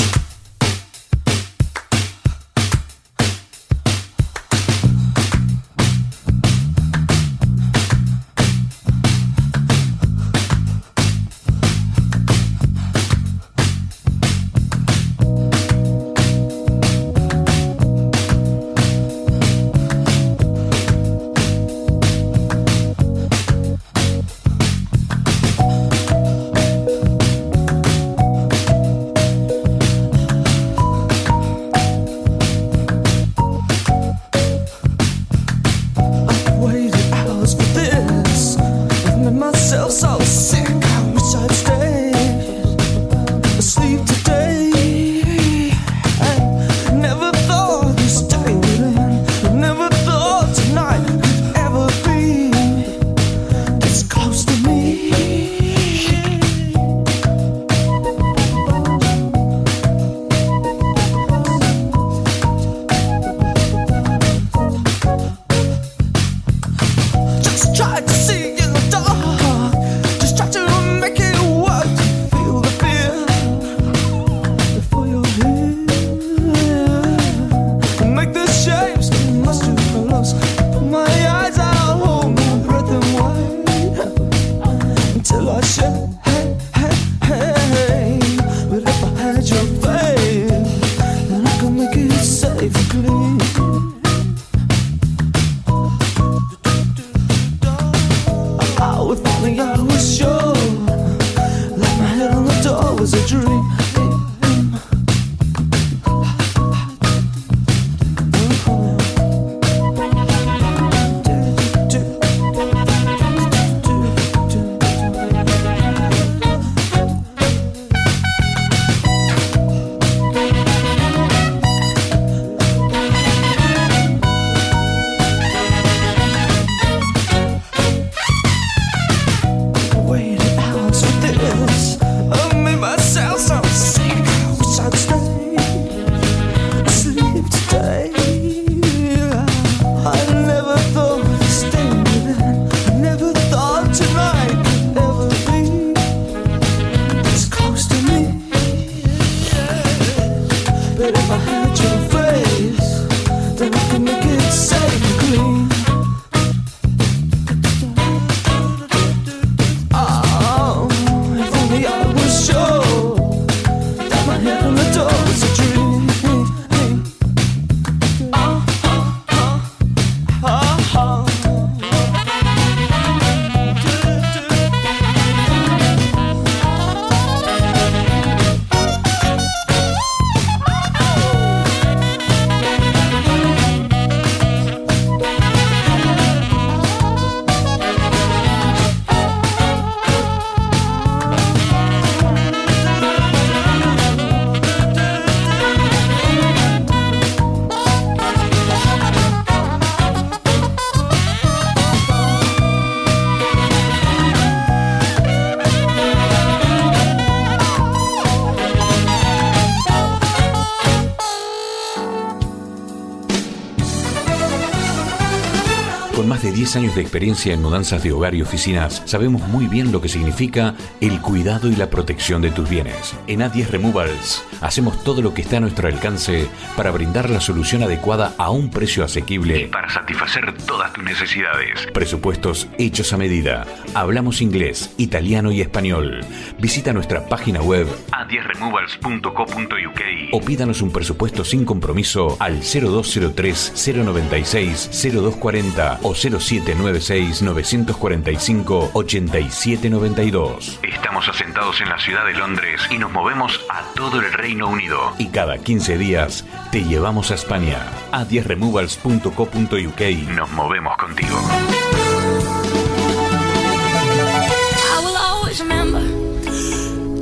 De 216.99 217.03
10 217.03 217.07
años 217.07 217.09
de 217.09 217.09
experiencia 217.09 217.53
en 217.53 217.61
mudanzas 217.61 218.03
de 218.03 218.11
hogar 218.11 218.35
y 218.35 218.41
oficinas, 218.41 219.01
sabemos 219.05 219.47
muy 219.47 219.67
bien 219.67 219.91
lo 219.91 220.01
que 220.01 220.09
significa 220.09 220.75
el 220.99 221.21
cuidado 221.21 221.69
y 221.69 221.75
la 221.75 221.89
protección 221.89 222.41
de 222.41 222.51
tus 222.51 222.69
bienes. 222.69 223.15
En 223.27 223.39
A10 223.39 223.69
Removals 223.69 224.43
hacemos 224.61 225.01
todo 225.03 225.21
lo 225.21 225.33
que 225.33 225.41
está 225.41 225.57
a 225.57 225.59
nuestro 225.61 225.87
alcance 225.87 226.47
para 226.75 226.91
brindar 226.91 227.29
la 227.29 227.39
solución 227.39 227.83
adecuada 227.83 228.33
a 228.37 228.49
un 228.51 228.69
precio 228.69 229.03
asequible 229.03 229.61
y 229.61 229.67
para 229.67 229.89
satisfacer 229.89 230.53
todas 230.65 230.91
tus 230.93 231.03
necesidades. 231.03 231.87
Presupuestos 231.93 232.67
hechos 232.77 233.13
a 233.13 233.17
medida. 233.17 233.65
Hablamos 233.93 234.41
inglés, 234.41 234.93
italiano 234.97 235.51
y 235.51 235.61
español. 235.61 236.21
Visita 236.59 236.91
nuestra 236.91 237.27
página 237.27 237.61
web 237.61 237.87
a10removals.co.uk 238.11 240.01
o 240.33 240.41
pídanos 240.41 240.81
un 240.81 240.91
presupuesto 240.91 241.45
sin 241.45 241.65
compromiso 241.65 242.35
al 242.39 242.59
0203 242.59 243.73
096 243.95 244.89
0240 244.91 245.99
o 246.03 246.13
0796 246.13 246.88
945 246.93 248.91
8792. 248.93 250.79
Estamos 250.83 251.27
asentados 251.27 251.81
en 251.81 251.89
la 251.89 251.99
ciudad 251.99 252.25
de 252.25 252.33
Londres 252.33 252.81
y 252.89 252.97
nos 252.97 253.11
movemos 253.11 253.59
a 253.69 253.83
todo 253.95 254.19
el 254.19 254.31
Reino 254.33 254.67
Unido. 254.67 255.13
Y 255.17 255.27
cada 255.27 255.57
15 255.57 255.97
días 255.97 256.45
te 256.71 256.83
llevamos 256.83 257.31
a 257.31 257.35
España. 257.35 257.85
a10removals.co.uk 258.11 260.01
nos 260.35 260.51
movemos 260.51 260.97
contigo. 260.97 261.37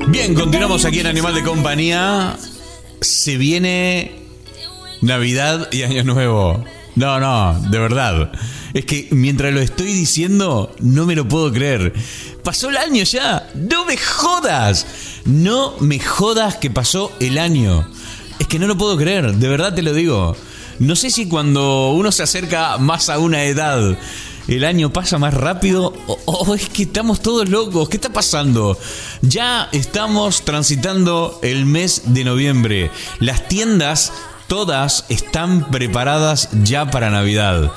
Bien, 0.08 0.34
continuamos 0.36 0.86
aquí 0.86 1.00
en 1.02 1.08
Animal 1.08 1.36
de 1.36 1.44
Compañía. 1.44 2.38
Se 3.02 3.38
viene 3.38 4.16
Navidad 5.02 5.68
y 5.72 5.84
Año 5.84 6.04
Nuevo. 6.04 6.64
No, 6.98 7.20
no, 7.20 7.54
de 7.70 7.78
verdad. 7.78 8.32
Es 8.74 8.86
que 8.86 9.08
mientras 9.12 9.54
lo 9.54 9.62
estoy 9.62 9.94
diciendo, 9.94 10.76
no 10.80 11.06
me 11.06 11.16
lo 11.16 11.28
puedo 11.28 11.54
creer. 11.54 11.94
Pasó 12.44 12.70
el 12.70 12.78
año 12.78 13.04
ya. 13.04 13.48
No 13.54 13.86
me 13.86 13.98
jodas. 13.98 14.88
No 15.24 15.76
me 15.80 16.00
jodas 16.00 16.56
que 16.56 16.72
pasó 16.72 17.12
el 17.20 17.38
año. 17.38 17.88
Es 18.40 18.48
que 18.48 18.58
no 18.58 18.66
lo 18.66 18.78
puedo 18.78 18.98
creer, 18.98 19.36
de 19.36 19.48
verdad 19.48 19.76
te 19.76 19.84
lo 19.84 19.94
digo. 19.94 20.36
No 20.80 20.96
sé 20.96 21.12
si 21.12 21.28
cuando 21.28 21.92
uno 21.92 22.12
se 22.12 22.24
acerca 22.24 22.78
más 22.80 23.10
a 23.10 23.20
una 23.20 23.44
edad, 23.44 23.96
el 24.48 24.64
año 24.64 24.92
pasa 24.92 25.20
más 25.20 25.36
rápido 25.36 25.94
o, 26.08 26.56
es 26.56 26.70
que 26.70 26.84
estamos 26.84 27.22
todos 27.22 27.48
locos. 27.48 27.90
¿Qué 27.90 27.98
está 27.98 28.12
pasando? 28.12 28.76
Ya 29.22 29.70
estamos 29.72 30.46
transitando 30.46 31.40
el 31.44 31.66
mes 31.66 32.02
de 32.06 32.24
noviembre. 32.24 32.90
Las 33.20 33.48
tiendas 33.48 34.12
todas 34.48 35.06
están 35.10 35.70
preparadas 35.70 36.50
ya 36.64 36.90
para 36.90 37.10
Navidad. 37.10 37.72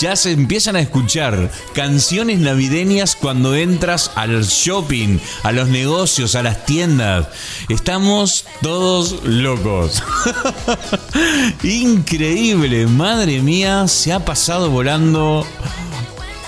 Ya 0.00 0.16
se 0.16 0.32
empiezan 0.32 0.76
a 0.76 0.80
escuchar 0.80 1.50
canciones 1.74 2.40
navideñas 2.40 3.16
cuando 3.16 3.54
entras 3.54 4.10
al 4.14 4.42
shopping, 4.44 5.18
a 5.42 5.52
los 5.52 5.68
negocios, 5.68 6.34
a 6.34 6.42
las 6.42 6.64
tiendas. 6.66 7.28
Estamos 7.68 8.46
todos 8.62 9.22
locos. 9.24 10.02
Increíble, 11.62 12.86
madre 12.86 13.40
mía, 13.40 13.86
se 13.88 14.12
ha 14.12 14.24
pasado 14.24 14.70
volando. 14.70 15.46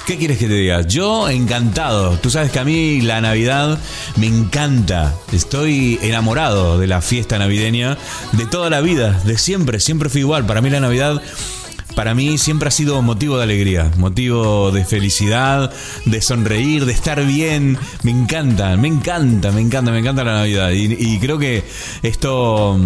¿Qué 0.07 0.16
quieres 0.18 0.38
que 0.38 0.46
te 0.46 0.54
diga? 0.54 0.82
Yo 0.82 1.28
encantado. 1.28 2.16
Tú 2.18 2.30
sabes 2.30 2.52
que 2.52 2.61
a 2.61 2.64
mí 2.64 3.00
la 3.00 3.20
Navidad 3.20 3.76
me 4.14 4.28
encanta. 4.28 5.12
Estoy 5.32 5.98
enamorado 6.00 6.78
de 6.78 6.86
la 6.86 7.02
fiesta 7.02 7.40
navideña 7.40 7.98
de 8.30 8.46
toda 8.46 8.70
la 8.70 8.80
vida, 8.80 9.20
de 9.24 9.36
siempre. 9.36 9.80
Siempre 9.80 10.09
fui 10.09 10.20
igual. 10.20 10.46
Para 10.46 10.61
mí 10.61 10.70
la 10.70 10.78
Navidad 10.78 11.20
para 11.96 12.14
mí 12.14 12.38
siempre 12.38 12.68
ha 12.68 12.70
sido 12.70 13.02
motivo 13.02 13.36
de 13.38 13.42
alegría, 13.42 13.90
motivo 13.96 14.70
de 14.70 14.84
felicidad, 14.84 15.72
de 16.04 16.22
sonreír, 16.22 16.84
de 16.84 16.92
estar 16.92 17.24
bien. 17.24 17.76
Me 18.04 18.12
encanta, 18.12 18.76
me 18.76 18.86
encanta, 18.86 19.50
me 19.50 19.61
encanta, 19.61 19.90
me 19.90 19.98
encanta 19.98 20.22
la 20.22 20.34
Navidad. 20.34 20.70
Y, 20.70 20.92
y 20.92 21.18
creo 21.18 21.38
que 21.38 21.64
esto 22.04 22.78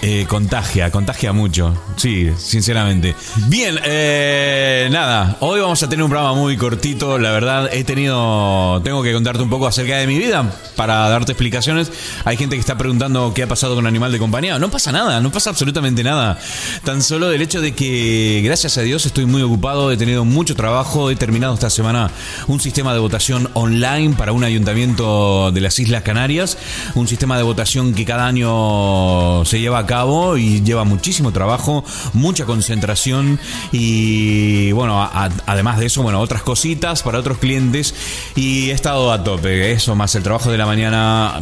eh, 0.00 0.26
contagia, 0.28 0.90
contagia 0.92 1.32
mucho. 1.32 1.76
Sí, 1.96 2.30
sinceramente. 2.36 3.16
Bien, 3.48 3.78
eh, 3.84 4.88
nada, 4.92 5.36
hoy 5.40 5.60
vamos 5.60 5.82
a 5.82 5.88
tener 5.88 6.04
un 6.04 6.10
programa 6.10 6.34
muy 6.34 6.56
cortito. 6.56 7.18
La 7.18 7.32
verdad, 7.32 7.68
he 7.72 7.82
tenido. 7.82 8.80
Tengo 8.84 9.02
que 9.02 9.12
contarte 9.12 9.42
un 9.42 9.50
poco 9.50 9.66
acerca 9.66 9.96
de 9.96 10.06
mi 10.06 10.16
vida 10.16 10.52
para 10.76 11.08
darte 11.08 11.32
explicaciones. 11.32 11.90
Hay 12.24 12.36
gente 12.36 12.54
que 12.54 12.60
está 12.60 12.78
preguntando 12.78 13.32
qué 13.34 13.42
ha 13.42 13.48
pasado 13.48 13.74
con 13.74 13.88
Animal 13.88 14.12
de 14.12 14.18
Compañía. 14.20 14.58
No 14.60 14.70
pasa 14.70 14.92
nada, 14.92 15.20
no 15.20 15.32
pasa 15.32 15.50
absolutamente 15.50 16.04
nada. 16.04 16.38
Tan 16.84 17.02
solo 17.02 17.28
del 17.28 17.42
hecho 17.42 17.60
de 17.60 17.74
que, 17.74 18.40
gracias 18.44 18.78
a 18.78 18.82
Dios, 18.82 19.04
estoy 19.04 19.26
muy 19.26 19.42
ocupado. 19.42 19.90
He 19.90 19.96
tenido 19.96 20.24
mucho 20.24 20.54
trabajo. 20.54 21.10
He 21.10 21.16
terminado 21.16 21.54
esta 21.54 21.70
semana 21.70 22.10
un 22.46 22.60
sistema 22.60 22.92
de 22.92 23.00
votación 23.00 23.50
online 23.54 24.14
para 24.16 24.30
un 24.30 24.44
ayuntamiento 24.44 25.50
de 25.50 25.60
las 25.60 25.76
Islas 25.80 26.02
Canarias. 26.02 26.56
Un 26.94 27.08
sistema 27.08 27.36
de 27.36 27.42
votación 27.42 27.94
que 27.94 28.04
cada 28.04 28.26
año 28.26 29.44
se 29.44 29.58
lleva 29.58 29.80
a 29.80 29.87
cabo 29.88 30.36
y 30.36 30.62
lleva 30.62 30.84
muchísimo 30.84 31.32
trabajo, 31.32 31.82
mucha 32.12 32.44
concentración 32.44 33.40
y 33.72 34.70
bueno, 34.72 35.02
además 35.46 35.78
de 35.78 35.86
eso, 35.86 36.02
bueno, 36.02 36.20
otras 36.20 36.42
cositas 36.42 37.02
para 37.02 37.18
otros 37.18 37.38
clientes 37.38 37.94
y 38.36 38.68
he 38.68 38.72
estado 38.72 39.10
a 39.10 39.24
tope, 39.24 39.72
eso 39.72 39.94
más 39.94 40.14
el 40.14 40.22
trabajo 40.22 40.50
de 40.50 40.58
la 40.58 40.66
mañana, 40.66 41.40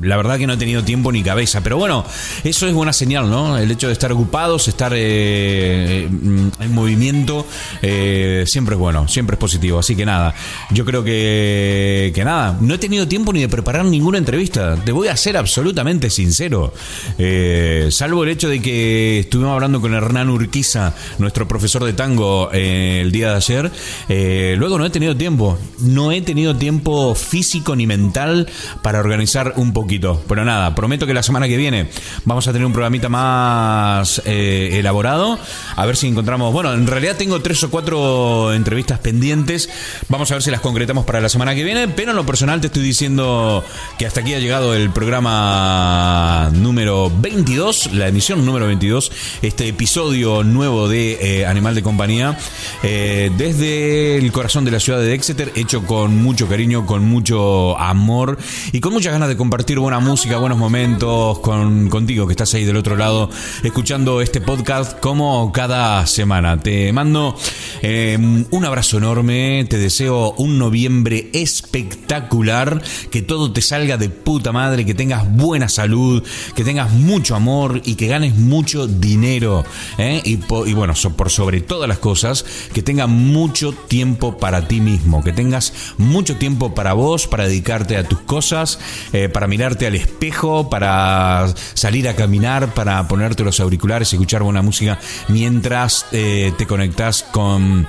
la 0.00 0.16
verdad 0.16 0.38
que 0.38 0.46
no 0.46 0.52
he 0.52 0.56
tenido 0.56 0.84
tiempo 0.84 1.10
ni 1.10 1.24
cabeza, 1.24 1.60
pero 1.60 1.76
bueno, 1.76 2.04
eso 2.44 2.68
es 2.68 2.72
buena 2.72 2.92
señal, 2.92 3.28
¿no? 3.28 3.58
El 3.58 3.68
hecho 3.70 3.88
de 3.88 3.94
estar 3.94 4.12
ocupados, 4.12 4.68
estar 4.68 4.92
eh, 4.94 6.04
en 6.04 6.72
movimiento, 6.72 7.46
eh, 7.82 8.44
siempre 8.46 8.76
es 8.76 8.78
bueno, 8.78 9.08
siempre 9.08 9.34
es 9.34 9.40
positivo, 9.40 9.80
así 9.80 9.96
que 9.96 10.06
nada, 10.06 10.34
yo 10.70 10.84
creo 10.84 11.02
que, 11.02 12.12
que 12.14 12.24
nada, 12.24 12.56
no 12.60 12.74
he 12.74 12.78
tenido 12.78 13.08
tiempo 13.08 13.32
ni 13.32 13.40
de 13.40 13.48
preparar 13.48 13.84
ninguna 13.84 14.18
entrevista, 14.18 14.76
te 14.76 14.92
voy 14.92 15.08
a 15.08 15.16
ser 15.16 15.36
absolutamente 15.36 16.10
sincero. 16.10 16.72
Eh, 17.18 17.87
salvo 17.90 18.24
el 18.24 18.30
hecho 18.30 18.48
de 18.48 18.60
que 18.60 19.20
estuvimos 19.20 19.52
hablando 19.52 19.80
con 19.80 19.94
Hernán 19.94 20.30
Urquiza, 20.30 20.94
nuestro 21.18 21.46
profesor 21.48 21.84
de 21.84 21.92
tango, 21.92 22.50
eh, 22.52 23.00
el 23.02 23.12
día 23.12 23.30
de 23.30 23.36
ayer. 23.36 23.70
eh, 24.08 24.54
luego 24.58 24.78
no 24.78 24.86
he 24.86 24.90
tenido 24.90 25.16
tiempo. 25.16 25.58
No 25.80 26.12
he 26.12 26.20
tenido 26.22 26.56
tiempo 26.56 27.14
físico 27.14 27.76
ni 27.76 27.86
mental 27.86 28.48
para 28.82 29.00
organizar 29.00 29.54
un 29.56 29.72
poquito. 29.72 30.22
Pero 30.28 30.44
nada, 30.44 30.74
prometo 30.74 31.06
que 31.06 31.14
la 31.14 31.22
semana 31.22 31.48
que 31.48 31.56
viene 31.56 31.88
vamos 32.24 32.46
a 32.48 32.52
tener 32.52 32.66
un 32.66 32.72
programita 32.72 33.08
más 33.08 34.22
eh, 34.24 34.70
elaborado. 34.78 35.38
A 35.76 35.86
ver 35.86 35.96
si 35.96 36.08
encontramos. 36.08 36.52
Bueno, 36.52 36.72
en 36.72 36.86
realidad 36.86 37.16
tengo 37.16 37.40
tres 37.40 37.62
o 37.64 37.70
cuatro 37.70 38.52
entrevistas 38.52 38.98
pendientes. 38.98 39.68
Vamos 40.08 40.30
a 40.30 40.34
ver 40.34 40.42
si 40.42 40.50
las 40.50 40.60
concretamos 40.60 41.04
para 41.04 41.20
la 41.20 41.28
semana 41.28 41.54
que 41.54 41.64
viene. 41.64 41.88
Pero 41.88 42.10
en 42.10 42.16
lo 42.16 42.26
personal 42.26 42.60
te 42.60 42.68
estoy 42.68 42.82
diciendo 42.82 43.64
que 43.98 44.06
hasta 44.06 44.20
aquí 44.20 44.34
ha 44.34 44.38
llegado 44.38 44.74
el 44.74 44.90
programa 44.90 46.50
número 46.52 47.10
22, 47.20 47.77
la 47.86 48.08
emisión 48.08 48.44
número 48.44 48.66
22, 48.66 49.12
este 49.42 49.68
episodio 49.68 50.42
nuevo 50.42 50.88
de 50.88 51.40
eh, 51.40 51.46
Animal 51.46 51.74
de 51.74 51.82
Compañía, 51.82 52.36
eh, 52.82 53.30
desde 53.36 54.16
el 54.18 54.32
corazón 54.32 54.64
de 54.64 54.70
la 54.70 54.80
ciudad 54.80 55.00
de 55.00 55.14
Exeter, 55.14 55.52
hecho 55.54 55.84
con 55.84 56.16
mucho 56.22 56.48
cariño, 56.48 56.86
con 56.86 57.04
mucho 57.04 57.78
amor 57.78 58.38
y 58.72 58.80
con 58.80 58.92
muchas 58.92 59.12
ganas 59.12 59.28
de 59.28 59.36
compartir 59.36 59.78
buena 59.78 60.00
música, 60.00 60.38
buenos 60.38 60.58
momentos 60.58 61.38
con, 61.38 61.88
contigo 61.88 62.26
que 62.26 62.32
estás 62.32 62.52
ahí 62.54 62.64
del 62.64 62.76
otro 62.76 62.96
lado, 62.96 63.30
escuchando 63.62 64.20
este 64.20 64.40
podcast 64.40 64.98
como 64.98 65.52
cada 65.52 66.06
semana. 66.06 66.60
Te 66.60 66.92
mando 66.92 67.36
eh, 67.82 68.18
un 68.50 68.64
abrazo 68.64 68.98
enorme, 68.98 69.66
te 69.68 69.78
deseo 69.78 70.32
un 70.38 70.58
noviembre 70.58 71.30
espectacular, 71.32 72.82
que 73.10 73.22
todo 73.22 73.52
te 73.52 73.62
salga 73.62 73.96
de 73.96 74.08
puta 74.08 74.52
madre, 74.52 74.84
que 74.84 74.94
tengas 74.94 75.30
buena 75.30 75.68
salud, 75.68 76.22
que 76.54 76.64
tengas 76.64 76.90
mucho 76.92 77.36
amor 77.36 77.67
y 77.84 77.94
que 77.94 78.06
ganes 78.06 78.36
mucho 78.36 78.86
dinero. 78.86 79.64
¿eh? 79.98 80.20
Y, 80.24 80.36
bueno, 80.74 80.94
por 81.16 81.30
sobre 81.30 81.60
todas 81.60 81.88
las 81.88 81.98
cosas, 81.98 82.44
que 82.72 82.82
tengas 82.82 83.08
mucho 83.08 83.72
tiempo 83.72 84.38
para 84.38 84.66
ti 84.68 84.80
mismo, 84.80 85.22
que 85.22 85.32
tengas 85.32 85.72
mucho 85.96 86.36
tiempo 86.36 86.74
para 86.74 86.92
vos, 86.92 87.26
para 87.26 87.46
dedicarte 87.46 87.96
a 87.96 88.04
tus 88.04 88.20
cosas, 88.20 88.78
eh, 89.12 89.28
para 89.28 89.46
mirarte 89.46 89.86
al 89.86 89.94
espejo, 89.94 90.70
para 90.70 91.46
salir 91.74 92.08
a 92.08 92.16
caminar, 92.16 92.74
para 92.74 93.06
ponerte 93.08 93.44
los 93.44 93.60
auriculares 93.60 94.12
y 94.12 94.16
escuchar 94.16 94.42
buena 94.42 94.62
música 94.62 94.98
mientras 95.28 96.06
eh, 96.12 96.52
te 96.56 96.66
conectas 96.66 97.22
con... 97.22 97.86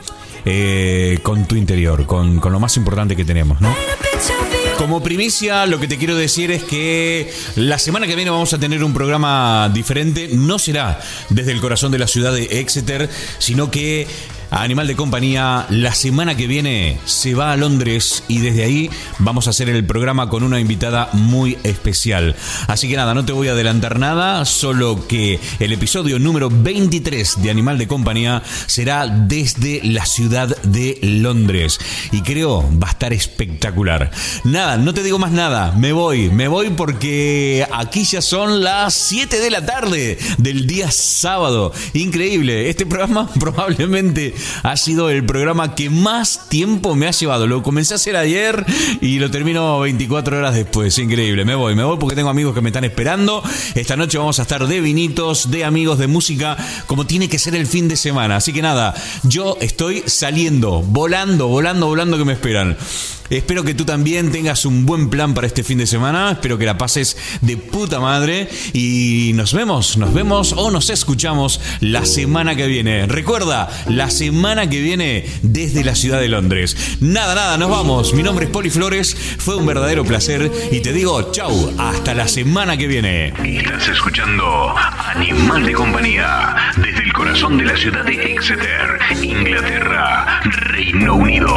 con 1.21 1.45
tu 1.45 1.55
interior, 1.55 2.07
con, 2.07 2.39
con 2.39 2.51
lo 2.51 2.59
más 2.59 2.75
importante 2.77 3.15
que 3.15 3.25
tenemos, 3.25 3.61
¿no? 3.61 3.69
Como 4.80 5.03
primicia, 5.03 5.65
lo 5.65 5.77
que 5.77 5.89
te 5.89 5.97
quiero 5.97 6.15
decir 6.15 6.51
es 6.51 6.63
que 6.63 7.34
la 7.57 7.77
semana 7.77 8.07
que 8.07 8.15
viene 8.15 8.32
vamos 8.32 8.53
a 8.53 8.57
tener 8.57 8.82
un 8.82 8.93
programa 8.93 9.69
diferente. 9.73 10.30
No 10.32 10.57
será 10.57 11.01
desde 11.27 11.51
el 11.51 11.59
corazón 11.59 11.91
de 11.91 11.99
la 11.99 12.07
ciudad 12.07 12.32
de 12.32 12.61
Exeter, 12.61 13.09
sino 13.39 13.69
que 13.71 14.07
Animal 14.51 14.87
de 14.87 14.95
Compañía 14.95 15.67
la 15.69 15.93
semana 15.93 16.35
que 16.35 16.47
viene 16.47 16.97
se 17.05 17.35
va 17.35 17.51
a 17.51 17.57
Londres 17.57 18.23
y 18.27 18.39
desde 18.39 18.63
ahí 18.63 18.89
vamos 19.19 19.45
a 19.45 19.51
hacer 19.51 19.69
el 19.69 19.85
programa 19.85 20.29
con 20.29 20.43
una 20.43 20.59
invitada 20.59 21.09
muy 21.13 21.57
especial. 21.63 22.35
Así 22.67 22.89
que 22.89 22.95
nada, 22.95 23.13
no 23.13 23.25
te 23.25 23.31
voy 23.31 23.47
a 23.47 23.51
adelantar 23.51 23.99
nada, 23.99 24.45
solo 24.45 25.07
que 25.07 25.39
el 25.59 25.71
episodio 25.71 26.17
número 26.17 26.49
23 26.49 27.43
de 27.43 27.51
Animal 27.51 27.77
de 27.77 27.87
Compañía 27.87 28.41
será 28.65 29.07
desde 29.07 29.81
la 29.83 30.05
ciudad 30.05 30.57
de 30.63 30.97
Londres 31.03 31.79
y 32.11 32.21
creo 32.21 32.67
va 32.81 32.87
a 32.87 32.91
estar 32.91 33.13
espectacular. 33.13 34.09
Nada, 34.43 34.77
no 34.77 34.93
te 34.93 35.03
digo 35.03 35.19
más 35.19 35.31
nada, 35.31 35.73
me 35.73 35.91
voy, 35.93 36.29
me 36.29 36.47
voy 36.47 36.71
porque 36.71 37.67
aquí 37.71 38.03
ya 38.03 38.21
son 38.21 38.63
las 38.63 38.95
7 38.95 39.39
de 39.39 39.51
la 39.51 39.65
tarde 39.65 40.17
del 40.39 40.65
día 40.65 40.89
sábado. 40.89 41.71
Increíble, 41.93 42.69
este 42.69 42.87
programa 42.87 43.29
probablemente 43.39 44.33
ha 44.63 44.77
sido 44.77 45.09
el 45.09 45.25
programa 45.25 45.75
que 45.75 45.89
más 45.89 46.49
tiempo 46.49 46.95
me 46.95 47.07
ha 47.07 47.11
llevado. 47.11 47.47
Lo 47.47 47.63
comencé 47.63 47.93
a 47.93 47.95
hacer 47.95 48.15
ayer 48.15 48.65
y 49.01 49.19
lo 49.19 49.31
termino 49.31 49.79
24 49.79 50.37
horas 50.37 50.55
después. 50.55 50.97
Increíble, 50.97 51.45
me 51.45 51.55
voy, 51.55 51.75
me 51.75 51.83
voy 51.83 51.97
porque 51.97 52.15
tengo 52.15 52.29
amigos 52.29 52.53
que 52.53 52.61
me 52.61 52.69
están 52.69 52.83
esperando. 52.83 53.43
Esta 53.75 53.95
noche 53.95 54.17
vamos 54.17 54.39
a 54.39 54.43
estar 54.43 54.67
de 54.67 54.81
vinitos, 54.81 55.51
de 55.51 55.65
amigos, 55.65 55.99
de 55.99 56.07
música, 56.07 56.57
como 56.87 57.05
tiene 57.05 57.29
que 57.29 57.39
ser 57.39 57.55
el 57.55 57.67
fin 57.67 57.87
de 57.87 57.97
semana. 57.97 58.37
Así 58.37 58.53
que 58.53 58.61
nada, 58.61 58.93
yo 59.23 59.57
estoy 59.61 60.03
saliendo, 60.05 60.81
volando, 60.81 61.47
volando, 61.47 61.87
volando 61.87 62.17
que 62.17 62.25
me 62.25 62.33
esperan. 62.33 62.77
Espero 63.29 63.63
que 63.63 63.75
tú 63.75 63.85
también 63.85 64.31
tengas 64.31 64.65
un 64.65 64.87
buen 64.87 65.09
plan 65.09 65.35
para 65.35 65.45
este 65.45 65.63
fin 65.63 65.77
de 65.77 65.85
semana. 65.85 66.31
Espero 66.31 66.57
que 66.57 66.65
la 66.65 66.79
pases 66.79 67.15
de 67.41 67.57
puta 67.57 67.99
madre. 67.99 68.49
Y 68.73 69.31
nos 69.35 69.53
vemos, 69.53 69.97
nos 69.97 70.13
vemos 70.13 70.53
o 70.57 70.71
nos 70.71 70.89
escuchamos 70.89 71.61
la 71.79 72.05
semana 72.05 72.55
que 72.55 72.65
viene. 72.65 73.05
Recuerda, 73.05 73.69
la 73.87 74.09
semana 74.30 74.69
que 74.69 74.80
viene 74.80 75.25
desde 75.41 75.84
la 75.84 75.95
ciudad 75.95 76.19
de 76.19 76.27
Londres. 76.27 76.97
Nada, 77.01 77.34
nada, 77.34 77.57
nos 77.57 77.71
vamos. 77.71 78.13
Mi 78.13 78.21
nombre 78.21 78.45
es 78.45 78.51
Poli 78.51 78.69
Flores. 78.69 79.15
Fue 79.39 79.55
un 79.55 79.65
verdadero 79.65 80.05
placer. 80.05 80.51
Y 80.71 80.82
te 80.82 80.93
digo, 80.93 81.32
chau, 81.32 81.73
hasta 81.80 82.13
la 82.13 82.27
semana 82.27 82.77
que 82.77 82.86
viene. 82.86 83.34
Estás 83.43 83.88
escuchando 83.88 84.75
Animal 85.15 85.65
de 85.65 85.73
Compañía 85.73 86.55
desde 86.77 87.01
el 87.05 87.11
corazón 87.11 87.57
de 87.57 87.65
la 87.65 87.75
ciudad 87.75 88.05
de 88.05 88.34
Exeter, 88.34 88.99
Inglaterra, 89.19 90.41
Reino 90.43 91.15
Unido. 91.15 91.49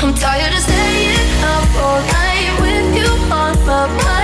I'm 0.00 0.14
tired 0.14 0.54
of 0.54 0.60
staying 0.60 1.42
up 1.42 1.82
all 1.82 2.00
night 2.02 2.60
with 2.60 3.02
you 3.02 3.10
on 3.34 3.66
my 3.66 4.04
mind. 4.04 4.15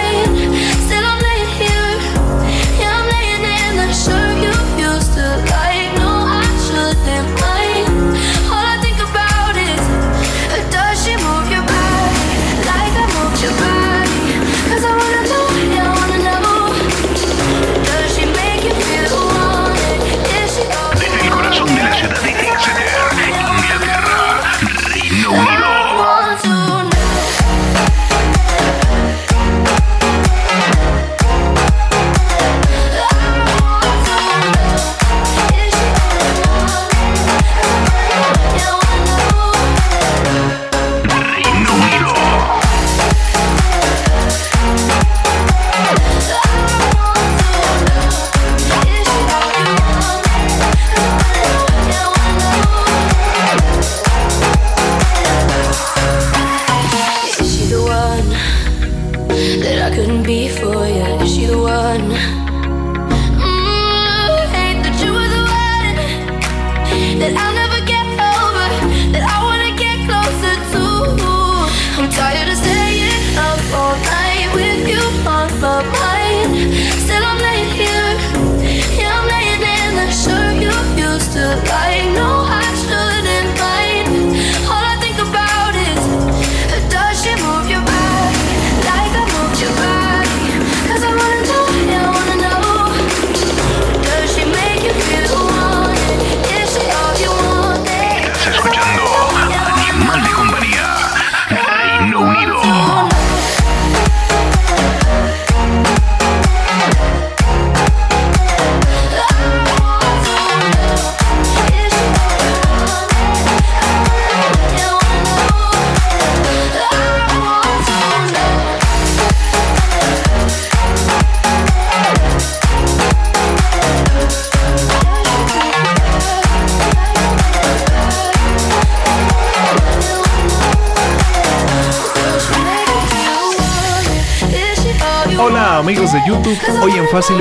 Amigos 135.92 136.12
de 136.14 136.22
YouTube, 136.26 136.58
hoy 136.82 136.92
en 136.92 137.06
Fácil 137.08 137.36